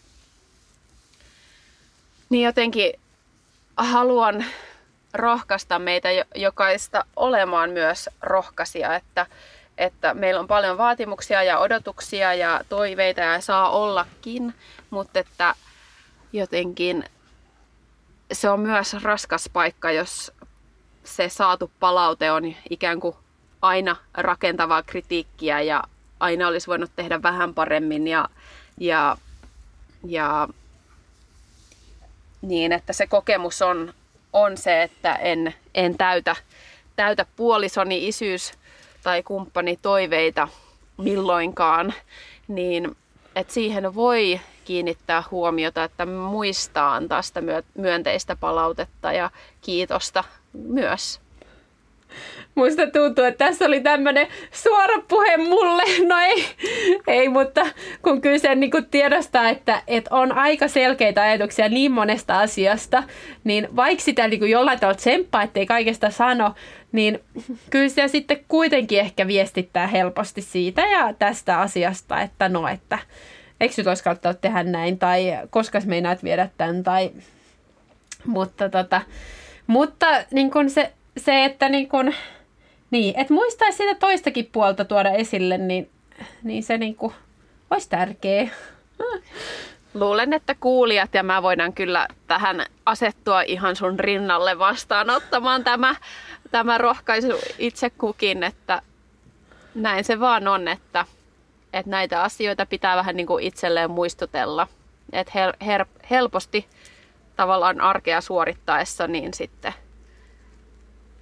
niin 2.31 2.45
jotenkin 2.45 2.93
haluan 3.77 4.45
rohkaista 5.13 5.79
meitä 5.79 6.09
jokaista 6.35 7.05
olemaan 7.17 7.71
myös 7.71 8.11
rohkaisia, 8.23 8.95
että, 8.97 9.27
että 9.79 10.15
meillä 10.15 10.41
on 10.41 10.47
paljon 10.47 10.79
vaatimuksia 10.79 11.43
ja 11.43 11.59
odotuksia 11.59 12.35
ja 12.35 12.61
toiveita 12.69 13.21
ja 13.21 13.41
saa 13.41 13.71
ollakin, 13.71 14.55
mutta 14.91 15.19
että 15.19 15.55
jotenkin 16.33 17.05
se 18.33 18.51
on 18.51 18.61
myös 18.61 18.97
raskas 19.03 19.51
paikka, 19.53 19.91
jos 19.91 20.33
se 21.05 21.29
saatu 21.29 21.71
palaute 21.81 22.33
on 22.33 22.55
ikään 22.71 23.01
kuin 23.01 23.17
aina 23.63 23.97
rakentavaa 24.15 24.83
kritiikkiä 24.83 25.61
ja 25.61 25.85
aina 26.21 26.49
olisi 26.49 26.67
voinut 26.67 26.91
tehdä 26.97 27.23
vähän 27.23 27.55
paremmin 27.55 28.09
ja, 28.09 28.29
ja, 28.81 29.17
ja 30.05 30.49
niin, 32.43 32.73
että 32.73 32.93
se 32.93 33.07
kokemus 33.07 33.63
on, 33.63 33.95
on 34.33 34.57
se, 34.57 34.83
että 34.83 35.15
en, 35.17 35.55
en 35.75 35.97
täytä, 35.97 36.37
täytä 36.97 37.27
puolisoni 37.37 38.09
isyys 38.09 38.53
tai 39.03 39.23
kumppani 39.23 39.79
toiveita 39.83 40.49
milloinkaan, 40.97 41.95
niin 42.49 42.97
että 43.37 43.53
siihen 43.53 43.95
voi 43.95 44.41
kiinnittää 44.65 45.23
huomiota, 45.31 45.85
että 45.85 46.07
muistaa 46.07 46.95
antaa 46.95 47.23
sitä 47.23 47.43
myönteistä 47.75 48.37
palautetta 48.37 49.13
ja 49.13 49.31
kiitosta 49.61 50.25
myös. 50.53 51.21
Muista 52.55 52.87
tuntuu, 52.87 53.25
että 53.25 53.47
tässä 53.47 53.65
oli 53.65 53.81
tämmöinen 53.81 54.27
suora 54.53 55.03
puhe 55.09 55.37
mulle. 55.37 55.83
No 56.09 56.19
ei, 56.19 56.45
ei 57.07 57.29
mutta 57.29 57.67
kun 58.03 58.21
kyllä 58.21 58.39
se 58.39 58.55
niin 58.55 58.71
kuin 58.71 58.87
tiedostaa, 58.87 59.49
että, 59.49 59.83
että 59.87 60.15
on 60.15 60.33
aika 60.33 60.69
selkeitä 60.69 61.23
ajatuksia 61.23 61.69
niin 61.69 61.93
monesta 61.93 62.39
asiasta, 62.39 63.03
niin 63.45 63.69
vaikka 63.77 64.05
sitä 64.05 64.29
niin 64.29 64.51
jollain 64.51 64.81
tavalla 64.81 64.97
tsemppaa, 64.97 65.43
ettei 65.43 65.67
kaikesta 65.67 66.11
sano, 66.11 66.55
niin 66.93 67.21
kyllä 67.71 67.89
se 67.89 68.09
sitten 68.09 68.45
kuitenkin 68.49 69.01
ehkä 69.01 69.27
viestittää 69.27 69.87
helposti 69.87 70.43
siitä 70.43 70.83
ja 70.87 71.13
tästä 71.13 71.61
asiasta, 71.61 72.21
että 72.21 72.49
no, 72.49 72.69
että 72.69 72.99
kannattanut 74.05 74.41
tehdä 74.41 74.63
näin, 74.63 74.99
tai 74.99 75.39
koska 75.51 75.81
meinaat 75.85 76.23
viedä 76.23 76.49
tämän, 76.59 76.83
tai... 76.83 77.11
Mutta, 78.27 78.69
tota, 78.69 79.01
mutta 79.67 80.07
niin 80.31 80.51
kun 80.51 80.71
se, 80.71 80.93
se, 81.17 81.45
että 81.45 81.69
niin 81.69 81.89
kun, 81.89 82.15
niin, 82.91 83.21
että 83.21 83.35
muistaisi 83.35 83.79
sitä 83.79 83.95
toistakin 83.95 84.49
puolta 84.53 84.85
tuoda 84.85 85.11
esille, 85.11 85.59
niin, 85.59 85.91
niin 86.43 86.63
se 86.63 86.79
niin 86.79 86.95
kuin 86.95 87.13
olisi 87.71 87.89
tärkeä. 87.89 88.49
Luulen, 89.95 90.33
että 90.33 90.55
kuulijat 90.61 91.15
ja 91.15 91.23
mä 91.23 91.43
voidaan 91.43 91.73
kyllä 91.73 92.09
tähän 92.27 92.67
asettua 92.87 93.43
ihan 93.43 93.77
sun 93.77 94.01
rinnalle 94.01 94.59
vastaanottamaan 94.59 95.65
tämä, 95.65 95.95
tämä 96.51 96.79
rohkaisu 96.79 97.41
itse 97.59 97.91
kukin, 97.91 98.43
että 98.43 98.83
näin 99.75 100.05
se 100.05 100.21
vaan 100.21 100.49
on, 100.49 100.69
että, 100.69 101.07
että 101.75 101.91
näitä 101.91 102.23
asioita 102.23 102.67
pitää 102.67 102.97
vähän 102.97 103.17
niin 103.17 103.27
kuin 103.27 103.45
itselleen 103.45 103.91
muistutella. 103.91 104.69
Että 105.13 105.33
hel, 105.35 105.53
her, 105.67 105.87
helposti 106.11 106.69
tavallaan 107.37 107.81
arkea 107.81 108.21
suorittaessa 108.21 109.07
niin 109.07 109.35
sitten, 109.35 109.75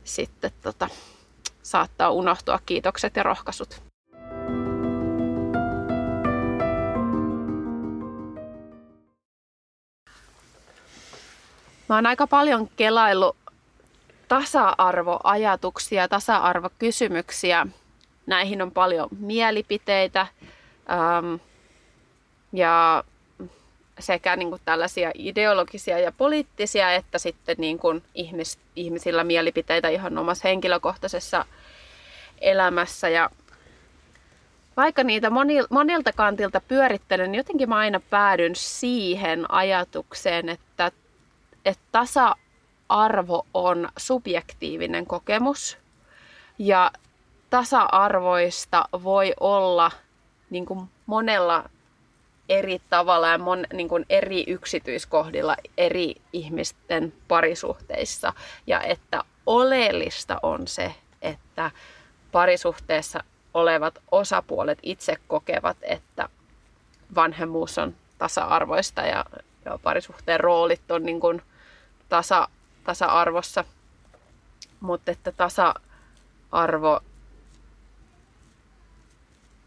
sitten 0.05 0.51
tota, 0.62 0.88
saattaa 1.62 2.11
unohtua 2.11 2.61
kiitokset 2.67 3.17
ja 3.17 3.23
rohkaisut. 3.23 3.83
Mä 11.88 11.97
oon 11.97 12.07
aika 12.07 12.27
paljon 12.27 12.69
kelaillut 12.77 13.37
tasa-arvoajatuksia, 14.29 16.09
tasa-arvokysymyksiä. 16.09 17.67
Näihin 18.26 18.62
on 18.62 18.72
paljon 18.72 19.08
mielipiteitä. 19.18 20.26
Ähm, 20.90 21.35
ja 22.52 23.04
sekä 23.98 24.37
niin 24.37 24.48
kuin 24.50 24.62
tällaisia 24.64 25.11
ideologisia 25.14 25.98
ja 25.98 26.12
poliittisia, 26.12 26.92
että 26.92 27.18
sitten 27.18 27.56
niin 27.58 27.78
kuin 27.78 28.02
ihmis, 28.14 28.58
ihmisillä 28.76 29.24
mielipiteitä 29.24 29.88
ihan 29.88 30.18
omassa 30.18 30.48
henkilökohtaisessa 30.48 31.44
elämässä. 32.40 33.08
Ja 33.08 33.30
vaikka 34.76 35.04
niitä 35.04 35.30
moni, 35.30 35.58
monilta 35.70 36.12
kantilta 36.12 36.61
pyörittelen, 36.61 37.32
niin 37.32 37.38
jotenkin 37.38 37.68
mä 37.68 37.76
aina 37.76 38.00
päädyn 38.11 38.56
siihen 38.56 39.50
ajatukseen, 39.50 40.48
että, 40.48 40.92
että 41.64 41.85
tasa-arvo 41.92 43.46
on 43.54 43.88
subjektiivinen 43.96 45.06
kokemus. 45.06 45.78
Ja 46.58 46.90
tasa-arvoista 47.53 48.85
voi 49.03 49.35
olla 49.41 49.91
niin 50.51 50.67
kuin 50.67 50.91
monella 51.07 51.65
eri 52.49 52.81
tavalla 52.91 53.29
ja 53.29 53.38
mon, 53.38 53.65
niin 53.73 53.88
kuin 53.88 54.07
eri 54.09 54.45
yksityiskohdilla 54.47 55.57
eri 55.79 56.15
ihmisten 56.33 57.12
parisuhteissa. 57.29 58.33
Ja 58.67 58.81
että 58.81 59.25
oleellista 59.47 60.41
on 60.43 60.69
se, 60.69 60.95
että 61.23 61.71
parisuhteessa 62.33 63.25
olevat 63.55 63.99
osapuolet 64.11 64.79
itse 64.83 65.17
kokevat, 65.29 65.77
että 65.83 66.29
vanhemmuus 67.15 67.79
on 67.79 67.95
tasa-arvoista 68.19 69.01
ja, 69.03 69.25
ja 69.65 69.79
parisuhteen 69.83 70.41
roolit 70.41 70.91
on 70.91 71.03
niin 71.03 71.21
kuin 71.21 71.43
tasa, 72.09 72.49
tasa-arvossa. 72.85 73.65
Mutta 74.81 75.11
että 75.11 75.33
tasa-arvo 75.33 77.01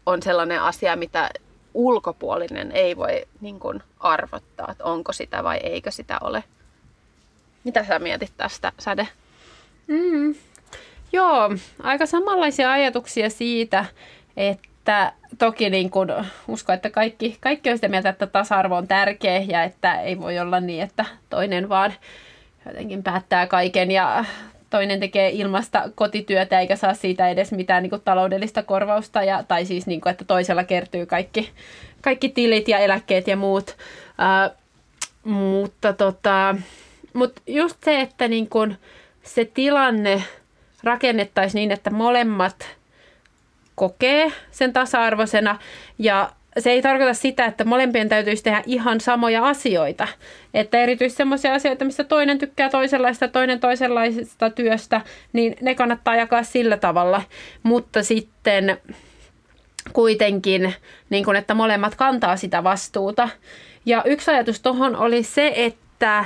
on 0.06 0.22
sellainen 0.22 0.62
asia, 0.62 0.96
mitä 0.96 1.30
ulkopuolinen 1.74 2.72
ei 2.72 2.96
voi 2.96 3.26
niin 3.40 3.60
kuin 3.60 3.82
arvottaa, 4.00 4.68
että 4.70 4.84
onko 4.84 5.12
sitä 5.12 5.44
vai 5.44 5.56
eikö 5.56 5.90
sitä 5.90 6.18
ole. 6.20 6.44
Mitä 7.64 7.84
sä 7.84 7.98
mietit 7.98 8.32
tästä, 8.36 8.72
Säde? 8.78 9.08
Mm. 9.86 10.34
Joo, 11.12 11.50
aika 11.82 12.06
samanlaisia 12.06 12.72
ajatuksia 12.72 13.30
siitä, 13.30 13.84
että 14.36 15.12
toki 15.38 15.70
niin 15.70 15.90
kuin 15.90 16.08
usko, 16.48 16.72
että 16.72 16.90
kaikki, 16.90 17.36
kaikki 17.40 17.70
on 17.70 17.76
sitä 17.76 17.88
mieltä, 17.88 18.08
että 18.08 18.26
tasa-arvo 18.26 18.76
on 18.76 18.88
tärkeä 18.88 19.38
ja 19.38 19.62
että 19.62 20.00
ei 20.00 20.20
voi 20.20 20.38
olla 20.38 20.60
niin, 20.60 20.82
että 20.82 21.04
toinen 21.30 21.68
vaan 21.68 21.92
jotenkin 22.66 23.02
päättää 23.02 23.46
kaiken 23.46 23.90
ja 23.90 24.24
toinen 24.76 25.00
tekee 25.00 25.30
ilmasta 25.30 25.82
kotityötä 25.94 26.60
eikä 26.60 26.76
saa 26.76 26.94
siitä 26.94 27.28
edes 27.28 27.52
mitään 27.52 27.82
niin 27.82 27.90
kuin, 27.90 28.02
taloudellista 28.04 28.62
korvausta, 28.62 29.22
ja, 29.22 29.42
tai 29.42 29.64
siis 29.64 29.86
niin 29.86 30.00
kuin, 30.00 30.10
että 30.10 30.24
toisella 30.24 30.64
kertyy 30.64 31.06
kaikki, 31.06 31.50
kaikki 32.02 32.28
tilit 32.28 32.68
ja 32.68 32.78
eläkkeet 32.78 33.26
ja 33.26 33.36
muut. 33.36 33.76
Uh, 34.50 34.56
mutta 35.24 35.92
tota, 35.92 36.56
mut 37.12 37.40
just 37.46 37.76
se, 37.84 38.00
että 38.00 38.28
niin 38.28 38.48
kuin, 38.48 38.78
se 39.22 39.44
tilanne 39.44 40.22
rakennettaisiin 40.82 41.60
niin, 41.60 41.72
että 41.72 41.90
molemmat 41.90 42.76
kokee 43.74 44.32
sen 44.50 44.72
tasa-arvoisena 44.72 45.58
ja 45.98 46.30
se 46.58 46.70
ei 46.70 46.82
tarkoita 46.82 47.14
sitä, 47.14 47.44
että 47.44 47.64
molempien 47.64 48.08
täytyisi 48.08 48.42
tehdä 48.42 48.62
ihan 48.66 49.00
samoja 49.00 49.48
asioita. 49.48 50.08
Että 50.54 50.78
erityisesti 50.78 51.16
sellaisia 51.16 51.54
asioita, 51.54 51.84
missä 51.84 52.04
toinen 52.04 52.38
tykkää 52.38 52.70
toisenlaista, 52.70 53.28
toinen 53.28 53.60
toisenlaisesta 53.60 54.50
työstä, 54.50 55.00
niin 55.32 55.56
ne 55.60 55.74
kannattaa 55.74 56.16
jakaa 56.16 56.42
sillä 56.42 56.76
tavalla. 56.76 57.22
Mutta 57.62 58.02
sitten 58.02 58.78
kuitenkin, 59.92 60.74
niin 61.10 61.24
kun, 61.24 61.36
että 61.36 61.54
molemmat 61.54 61.94
kantaa 61.94 62.36
sitä 62.36 62.64
vastuuta. 62.64 63.28
Ja 63.86 64.02
yksi 64.04 64.30
ajatus 64.30 64.60
tuohon 64.60 64.96
oli 64.96 65.22
se, 65.22 65.52
että 65.56 66.24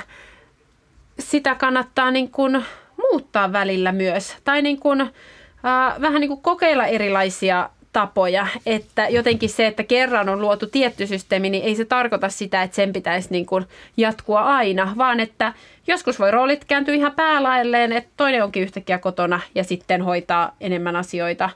sitä 1.19 1.55
kannattaa 1.55 2.11
niin 2.11 2.31
kun 2.31 2.63
muuttaa 2.97 3.53
välillä 3.53 3.93
myös. 3.93 4.37
Tai 4.45 4.63
niin 4.63 4.81
kun, 4.81 5.01
äh, 5.01 6.01
vähän 6.01 6.21
niin 6.21 6.29
kuin 6.29 6.43
kokeilla 6.43 6.87
erilaisia 6.87 7.71
tapoja, 7.93 8.47
että 8.67 9.09
jotenkin 9.09 9.49
se, 9.51 9.67
että 9.67 9.83
kerran 9.83 10.29
on 10.29 10.41
luotu 10.41 10.67
tietty 10.67 11.07
systeemi, 11.07 11.51
niin 11.51 11.65
ei 11.65 11.77
se 11.77 11.85
tarkoita 11.85 12.29
sitä, 12.29 12.63
että 12.63 12.75
sen 12.75 12.93
pitäisi 12.93 13.29
niin 13.31 13.47
kuin 13.47 13.65
jatkua 13.97 14.41
aina, 14.41 14.93
vaan 14.97 15.21
että 15.21 15.53
joskus 15.87 16.19
voi 16.19 16.31
roolit 16.31 16.65
kääntyä 16.65 16.95
ihan 16.95 17.13
päälailleen, 17.13 17.93
että 17.93 18.11
toinen 18.17 18.45
onkin 18.45 18.63
yhtäkkiä 18.63 18.99
kotona 18.99 19.41
ja 19.55 19.65
sitten 19.65 20.03
hoitaa 20.03 20.57
enemmän 20.61 20.97
asioita. 20.97 21.51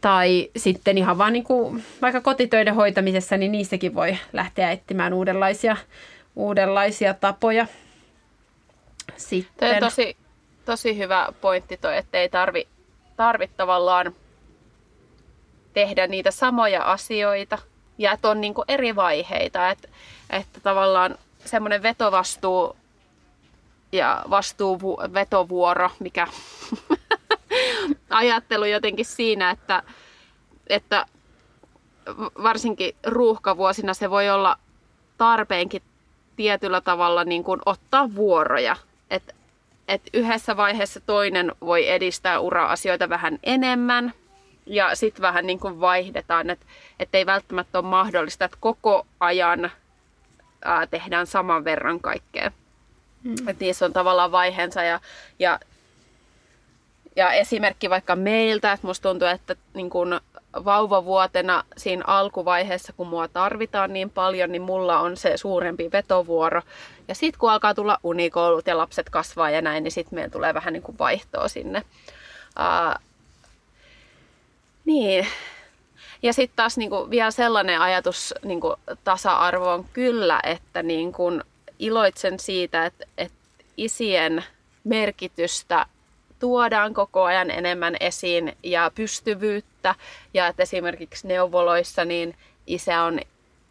Tai 0.00 0.50
sitten 0.56 0.98
ihan 0.98 1.18
vaan 1.18 1.32
niin 1.32 1.44
kuin 1.44 1.84
vaikka 2.02 2.20
kotitöiden 2.20 2.74
hoitamisessa, 2.74 3.36
niin 3.36 3.52
niissäkin 3.52 3.94
voi 3.94 4.18
lähteä 4.32 4.70
etsimään 4.70 5.12
uudenlaisia, 5.12 5.76
uudenlaisia 6.36 7.14
tapoja. 7.14 7.66
Sitten. 9.16 9.54
Tämä 9.68 9.72
on 9.72 9.80
tosi, 9.80 10.16
tosi 10.64 10.98
hyvä 10.98 11.28
pointti 11.40 11.76
toi, 11.76 11.96
että 11.96 12.18
ei 12.18 12.28
tarvi, 12.28 12.68
tarvi 13.16 13.50
tavallaan 13.56 14.14
tehdä 15.74 16.06
niitä 16.06 16.30
samoja 16.30 16.82
asioita 16.82 17.58
ja 17.98 18.12
että 18.12 18.28
on 18.28 18.40
niin 18.40 18.54
kuin 18.54 18.64
eri 18.68 18.96
vaiheita, 18.96 19.70
että, 19.70 19.88
että 20.30 20.60
tavallaan 20.60 21.18
semmoinen 21.44 21.82
vetovastuu 21.82 22.76
ja 23.92 24.24
vastuu 24.30 24.80
vetovuoro, 25.14 25.90
mikä 25.98 26.26
ajattelu 28.10 28.64
jotenkin 28.64 29.04
siinä, 29.04 29.50
että, 29.50 29.82
että 30.66 31.06
varsinkin 32.42 32.94
ruuhkavuosina 33.06 33.94
se 33.94 34.10
voi 34.10 34.30
olla 34.30 34.58
tarpeenkin 35.18 35.82
tietyllä 36.36 36.80
tavalla 36.80 37.24
niin 37.24 37.44
kuin 37.44 37.60
ottaa 37.66 38.14
vuoroja. 38.14 38.76
Että 39.10 39.34
et 39.88 40.02
yhdessä 40.12 40.56
vaiheessa 40.56 41.00
toinen 41.00 41.52
voi 41.60 41.88
edistää 41.88 42.40
ura-asioita 42.40 43.08
vähän 43.08 43.38
enemmän 43.42 44.12
ja 44.66 44.94
sitten 44.94 45.22
vähän 45.22 45.46
niin 45.46 45.60
kuin 45.60 45.80
vaihdetaan, 45.80 46.50
että 46.50 46.66
et 46.98 47.08
ei 47.12 47.26
välttämättä 47.26 47.78
ole 47.78 47.86
mahdollista, 47.86 48.44
että 48.44 48.56
koko 48.60 49.06
ajan 49.20 49.70
ää, 50.64 50.86
tehdään 50.86 51.26
saman 51.26 51.64
verran 51.64 52.00
kaikkea. 52.00 52.52
Mm. 53.22 53.48
Että 53.48 53.64
niissä 53.64 53.84
on 53.84 53.92
tavallaan 53.92 54.32
vaiheensa 54.32 54.82
ja, 54.82 55.00
ja, 55.38 55.60
ja 57.16 57.32
esimerkki 57.32 57.90
vaikka 57.90 58.16
meiltä, 58.16 58.72
että 58.72 58.86
musta 58.86 59.08
tuntuu, 59.08 59.28
että 59.28 59.56
niin 59.74 59.90
kun 59.90 60.20
vauvavuotena 60.64 61.64
siinä 61.76 62.04
alkuvaiheessa, 62.06 62.92
kun 62.92 63.06
mua 63.06 63.28
tarvitaan 63.28 63.92
niin 63.92 64.10
paljon, 64.10 64.52
niin 64.52 64.62
mulla 64.62 65.00
on 65.00 65.16
se 65.16 65.36
suurempi 65.36 65.92
vetovuoro. 65.92 66.62
Ja 67.08 67.14
sitten 67.14 67.38
kun 67.38 67.50
alkaa 67.50 67.74
tulla 67.74 67.98
unikoulut 68.02 68.66
ja 68.66 68.78
lapset 68.78 69.10
kasvaa 69.10 69.50
ja 69.50 69.62
näin, 69.62 69.84
niin 69.84 69.92
sitten 69.92 70.14
meillä 70.14 70.30
tulee 70.30 70.54
vähän 70.54 70.72
niin 70.72 70.82
kuin 70.82 70.98
vaihtoa 70.98 71.48
sinne. 71.48 71.82
Ää, 72.56 72.98
niin. 74.84 75.26
Ja 76.22 76.32
sitten 76.32 76.56
taas 76.56 76.76
niinku 76.76 77.10
vielä 77.10 77.30
sellainen 77.30 77.80
ajatus 77.80 78.34
niinku 78.44 78.76
tasa-arvoon 79.04 79.84
kyllä, 79.92 80.40
että 80.44 80.82
niinku 80.82 81.40
iloitsen 81.78 82.40
siitä, 82.40 82.86
että, 82.86 83.04
että 83.18 83.38
isien 83.76 84.44
merkitystä 84.84 85.86
tuodaan 86.38 86.94
koko 86.94 87.22
ajan 87.22 87.50
enemmän 87.50 87.96
esiin 88.00 88.56
ja 88.62 88.90
pystyvyyttä. 88.94 89.94
Ja 90.34 90.46
että 90.46 90.62
esimerkiksi 90.62 91.28
neuvoloissa 91.28 92.04
niin 92.04 92.34
isä 92.66 93.02
on 93.02 93.20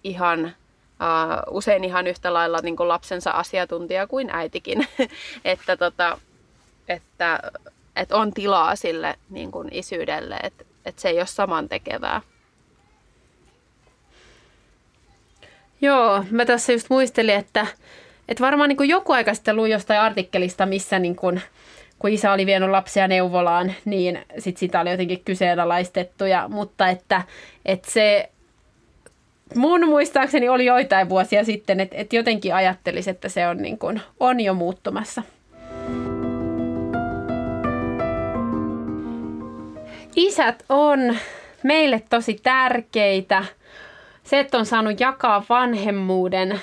ihan 0.03 0.45
uh, 0.45 1.55
usein 1.55 1.83
ihan 1.83 2.07
yhtä 2.07 2.33
lailla 2.33 2.59
niin 2.61 2.77
kuin 2.77 2.87
lapsensa 2.87 3.31
asiantuntija 3.31 4.07
kuin 4.07 4.29
äitikin. 4.29 4.87
että, 5.45 5.77
tota, 5.77 6.19
että, 6.89 7.39
että 7.95 8.15
on 8.15 8.33
tilaa 8.33 8.75
sille 8.75 9.15
niin 9.29 9.51
kuin 9.51 9.69
isyydelle. 9.71 10.35
Että 10.43 10.63
että 10.85 11.01
se 11.01 11.09
ei 11.09 11.17
ole 11.17 11.25
saman 11.25 11.69
tekevää. 11.69 12.21
Joo, 15.81 16.25
mä 16.31 16.45
tässä 16.45 16.73
just 16.73 16.89
muistelin, 16.89 17.35
että, 17.35 17.67
että 18.29 18.43
varmaan 18.43 18.69
niin 18.69 18.89
joku 18.89 19.11
aika 19.11 19.33
sitten 19.33 19.55
luin 19.55 19.71
jostain 19.71 19.99
artikkelista, 19.99 20.65
missä 20.65 20.99
niin 20.99 21.15
kuin, 21.15 21.41
kun 21.99 22.09
isä 22.09 22.31
oli 22.31 22.45
vienyt 22.45 22.69
lapsia 22.69 23.07
neuvolaan, 23.07 23.73
niin 23.85 24.25
sit 24.37 24.57
sitä 24.57 24.79
oli 24.79 24.91
jotenkin 24.91 25.23
kyseenalaistettu. 25.25 26.25
Ja, 26.25 26.47
mutta 26.47 26.87
että, 26.89 27.21
että 27.65 27.91
se 27.91 28.29
mun 29.55 29.87
muistaakseni 29.87 30.49
oli 30.49 30.65
joitain 30.65 31.09
vuosia 31.09 31.45
sitten, 31.45 31.79
että, 31.79 31.95
että 31.97 32.15
jotenkin 32.15 32.55
ajattelisi, 32.55 33.09
että 33.09 33.29
se 33.29 33.47
on, 33.47 33.57
niin 33.57 33.77
kuin, 33.77 34.01
on 34.19 34.39
jo 34.39 34.53
muuttumassa. 34.53 35.23
Isät 40.21 40.65
on 40.69 41.17
meille 41.63 42.01
tosi 42.09 42.39
tärkeitä. 42.43 43.45
Se, 44.23 44.39
että 44.39 44.57
on 44.57 44.65
saanut 44.65 44.99
jakaa 44.99 45.43
vanhemmuuden 45.49 46.61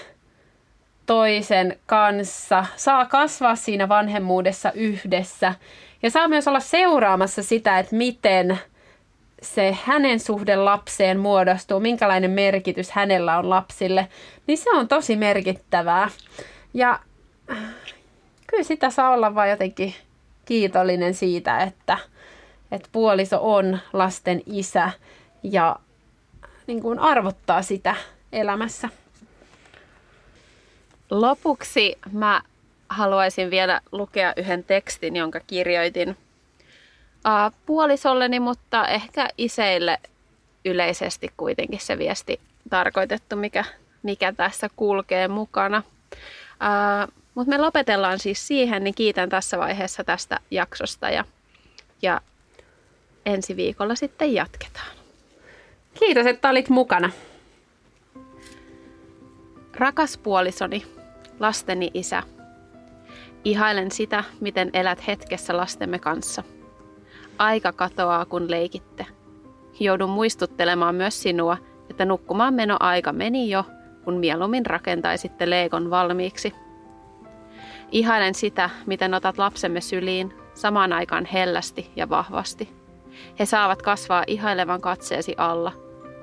toisen 1.06 1.78
kanssa, 1.86 2.64
saa 2.76 3.06
kasvaa 3.06 3.56
siinä 3.56 3.88
vanhemmuudessa 3.88 4.72
yhdessä 4.72 5.54
ja 6.02 6.10
saa 6.10 6.28
myös 6.28 6.48
olla 6.48 6.60
seuraamassa 6.60 7.42
sitä, 7.42 7.78
että 7.78 7.96
miten 7.96 8.58
se 9.42 9.76
hänen 9.84 10.20
suhde 10.20 10.56
lapseen 10.56 11.18
muodostuu, 11.18 11.80
minkälainen 11.80 12.30
merkitys 12.30 12.90
hänellä 12.90 13.38
on 13.38 13.50
lapsille, 13.50 14.08
niin 14.46 14.58
se 14.58 14.70
on 14.70 14.88
tosi 14.88 15.16
merkittävää. 15.16 16.10
Ja 16.74 17.00
kyllä 18.46 18.62
sitä 18.62 18.90
saa 18.90 19.10
olla 19.10 19.34
vaan 19.34 19.50
jotenkin 19.50 19.94
kiitollinen 20.44 21.14
siitä, 21.14 21.58
että, 21.58 21.98
että 22.72 22.88
puoliso 22.92 23.38
on 23.54 23.78
lasten 23.92 24.42
isä 24.46 24.90
ja 25.42 25.76
niin 26.66 26.82
kuin 26.82 26.98
arvottaa 26.98 27.62
sitä 27.62 27.94
elämässä. 28.32 28.88
Lopuksi 31.10 31.98
mä 32.12 32.42
haluaisin 32.88 33.50
vielä 33.50 33.80
lukea 33.92 34.32
yhden 34.36 34.64
tekstin, 34.64 35.16
jonka 35.16 35.40
kirjoitin 35.40 36.10
uh, 36.10 37.52
puolisolleni, 37.66 38.40
mutta 38.40 38.88
ehkä 38.88 39.28
iseille 39.38 39.98
yleisesti 40.64 41.32
kuitenkin 41.36 41.80
se 41.80 41.98
viesti 41.98 42.40
tarkoitettu, 42.70 43.36
mikä, 43.36 43.64
mikä 44.02 44.32
tässä 44.32 44.68
kulkee 44.76 45.28
mukana. 45.28 45.82
Mutta 47.34 47.50
me 47.50 47.58
lopetellaan 47.58 48.18
siis 48.18 48.46
siihen, 48.46 48.84
niin 48.84 48.94
kiitän 48.94 49.28
tässä 49.28 49.58
vaiheessa 49.58 50.04
tästä 50.04 50.38
jaksosta 50.50 51.10
ja, 51.10 51.24
ja 52.02 52.20
ensi 53.28 53.56
viikolla 53.56 53.94
sitten 53.94 54.34
jatketaan. 54.34 54.96
Kiitos, 55.98 56.26
että 56.26 56.50
olit 56.50 56.68
mukana. 56.68 57.10
Rakas 59.76 60.18
puolisoni, 60.18 60.86
lasteni 61.40 61.90
isä, 61.94 62.22
ihailen 63.44 63.90
sitä, 63.90 64.24
miten 64.40 64.70
elät 64.72 65.06
hetkessä 65.06 65.56
lastemme 65.56 65.98
kanssa. 65.98 66.42
Aika 67.38 67.72
katoaa, 67.72 68.24
kun 68.24 68.50
leikitte. 68.50 69.06
Joudun 69.80 70.10
muistuttelemaan 70.10 70.94
myös 70.94 71.22
sinua, 71.22 71.56
että 71.90 72.04
nukkumaan 72.04 72.54
meno 72.54 72.76
aika 72.80 73.12
meni 73.12 73.50
jo, 73.50 73.64
kun 74.04 74.14
mieluummin 74.14 74.66
rakentaisitte 74.66 75.50
leikon 75.50 75.90
valmiiksi. 75.90 76.54
Ihailen 77.92 78.34
sitä, 78.34 78.70
miten 78.86 79.14
otat 79.14 79.38
lapsemme 79.38 79.80
syliin, 79.80 80.34
samaan 80.54 80.92
aikaan 80.92 81.24
hellästi 81.24 81.90
ja 81.96 82.08
vahvasti. 82.08 82.78
He 83.38 83.46
saavat 83.46 83.82
kasvaa 83.82 84.24
ihailevan 84.26 84.80
katseesi 84.80 85.34
alla, 85.36 85.72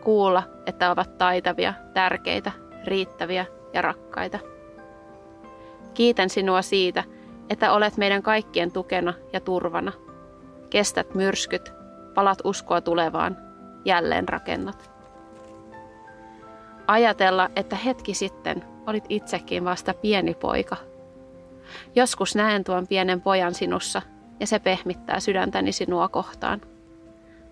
kuulla, 0.04 0.44
että 0.66 0.92
ovat 0.92 1.18
taitavia, 1.18 1.74
tärkeitä, 1.94 2.52
riittäviä 2.86 3.46
ja 3.74 3.82
rakkaita. 3.82 4.40
Kiitän 5.94 6.30
sinua 6.30 6.62
siitä, 6.62 7.04
että 7.50 7.74
olet 7.74 7.98
meidän 7.98 8.24
kaikkien 8.24 8.72
tukena 8.72 9.14
ja 9.34 9.40
turvana. 9.40 9.92
Kestät 10.70 11.16
myrskyt, 11.16 11.74
palat 12.14 12.40
uskoa 12.44 12.82
tulevaan, 12.82 13.38
jälleen 13.86 14.30
rakennat. 14.30 14.92
Ajatella, 16.88 17.50
että 17.56 17.76
hetki 17.76 18.14
sitten 18.14 18.64
olit 18.88 19.06
itsekin 19.10 19.66
vasta 19.66 19.94
pieni 19.94 20.34
poika. 20.34 20.76
Joskus 21.96 22.36
näen 22.36 22.64
tuon 22.64 22.88
pienen 22.88 23.22
pojan 23.22 23.54
sinussa 23.54 24.02
ja 24.40 24.48
se 24.48 24.60
pehmittää 24.60 25.20
sydäntäni 25.20 25.72
sinua 25.72 26.08
kohtaan. 26.08 26.62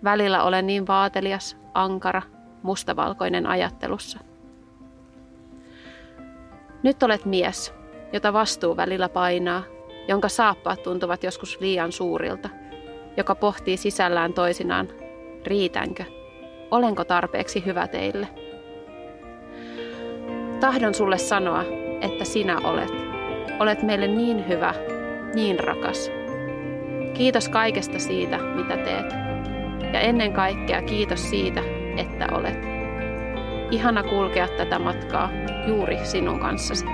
Välillä 0.04 0.44
olen 0.44 0.68
niin 0.68 0.88
vaatelias, 0.88 1.58
ankara, 1.74 2.22
mustavalkoinen 2.64 3.46
ajattelussa. 3.46 4.20
Nyt 6.84 7.04
olet 7.04 7.26
mies, 7.26 7.74
jota 8.14 8.34
vastuu 8.34 8.78
välillä 8.78 9.10
painaa, 9.10 9.64
jonka 10.08 10.30
saappaat 10.30 10.84
tuntuvat 10.84 11.24
joskus 11.24 11.60
liian 11.62 11.92
suurilta, 11.92 12.50
joka 13.18 13.36
pohtii 13.36 13.78
sisällään 13.78 14.34
toisinaan, 14.34 14.88
riitänkö, 15.46 16.04
olenko 16.72 17.04
tarpeeksi 17.04 17.66
hyvä 17.66 17.88
teille. 17.88 18.28
Tahdon 20.60 20.94
sulle 20.94 21.18
sanoa, 21.18 21.64
että 22.02 22.26
sinä 22.26 22.58
olet. 22.58 22.92
Olet 23.60 23.84
meille 23.84 24.08
niin 24.08 24.48
hyvä, 24.48 24.74
niin 25.36 25.60
rakas. 25.60 26.12
Kiitos 27.14 27.50
kaikesta 27.50 28.00
siitä, 28.00 28.38
mitä 28.38 28.78
teet. 28.78 29.23
Ja 29.94 30.00
ennen 30.00 30.34
kaikkea 30.34 30.82
kiitos 30.82 31.30
siitä, 31.30 31.62
että 31.98 32.28
olet. 32.32 32.60
Ihana 33.72 34.04
kulkea 34.04 34.48
tätä 34.48 34.80
matkaa 34.80 35.30
juuri 35.68 35.98
sinun 36.04 36.40
kanssasi. 36.40 36.86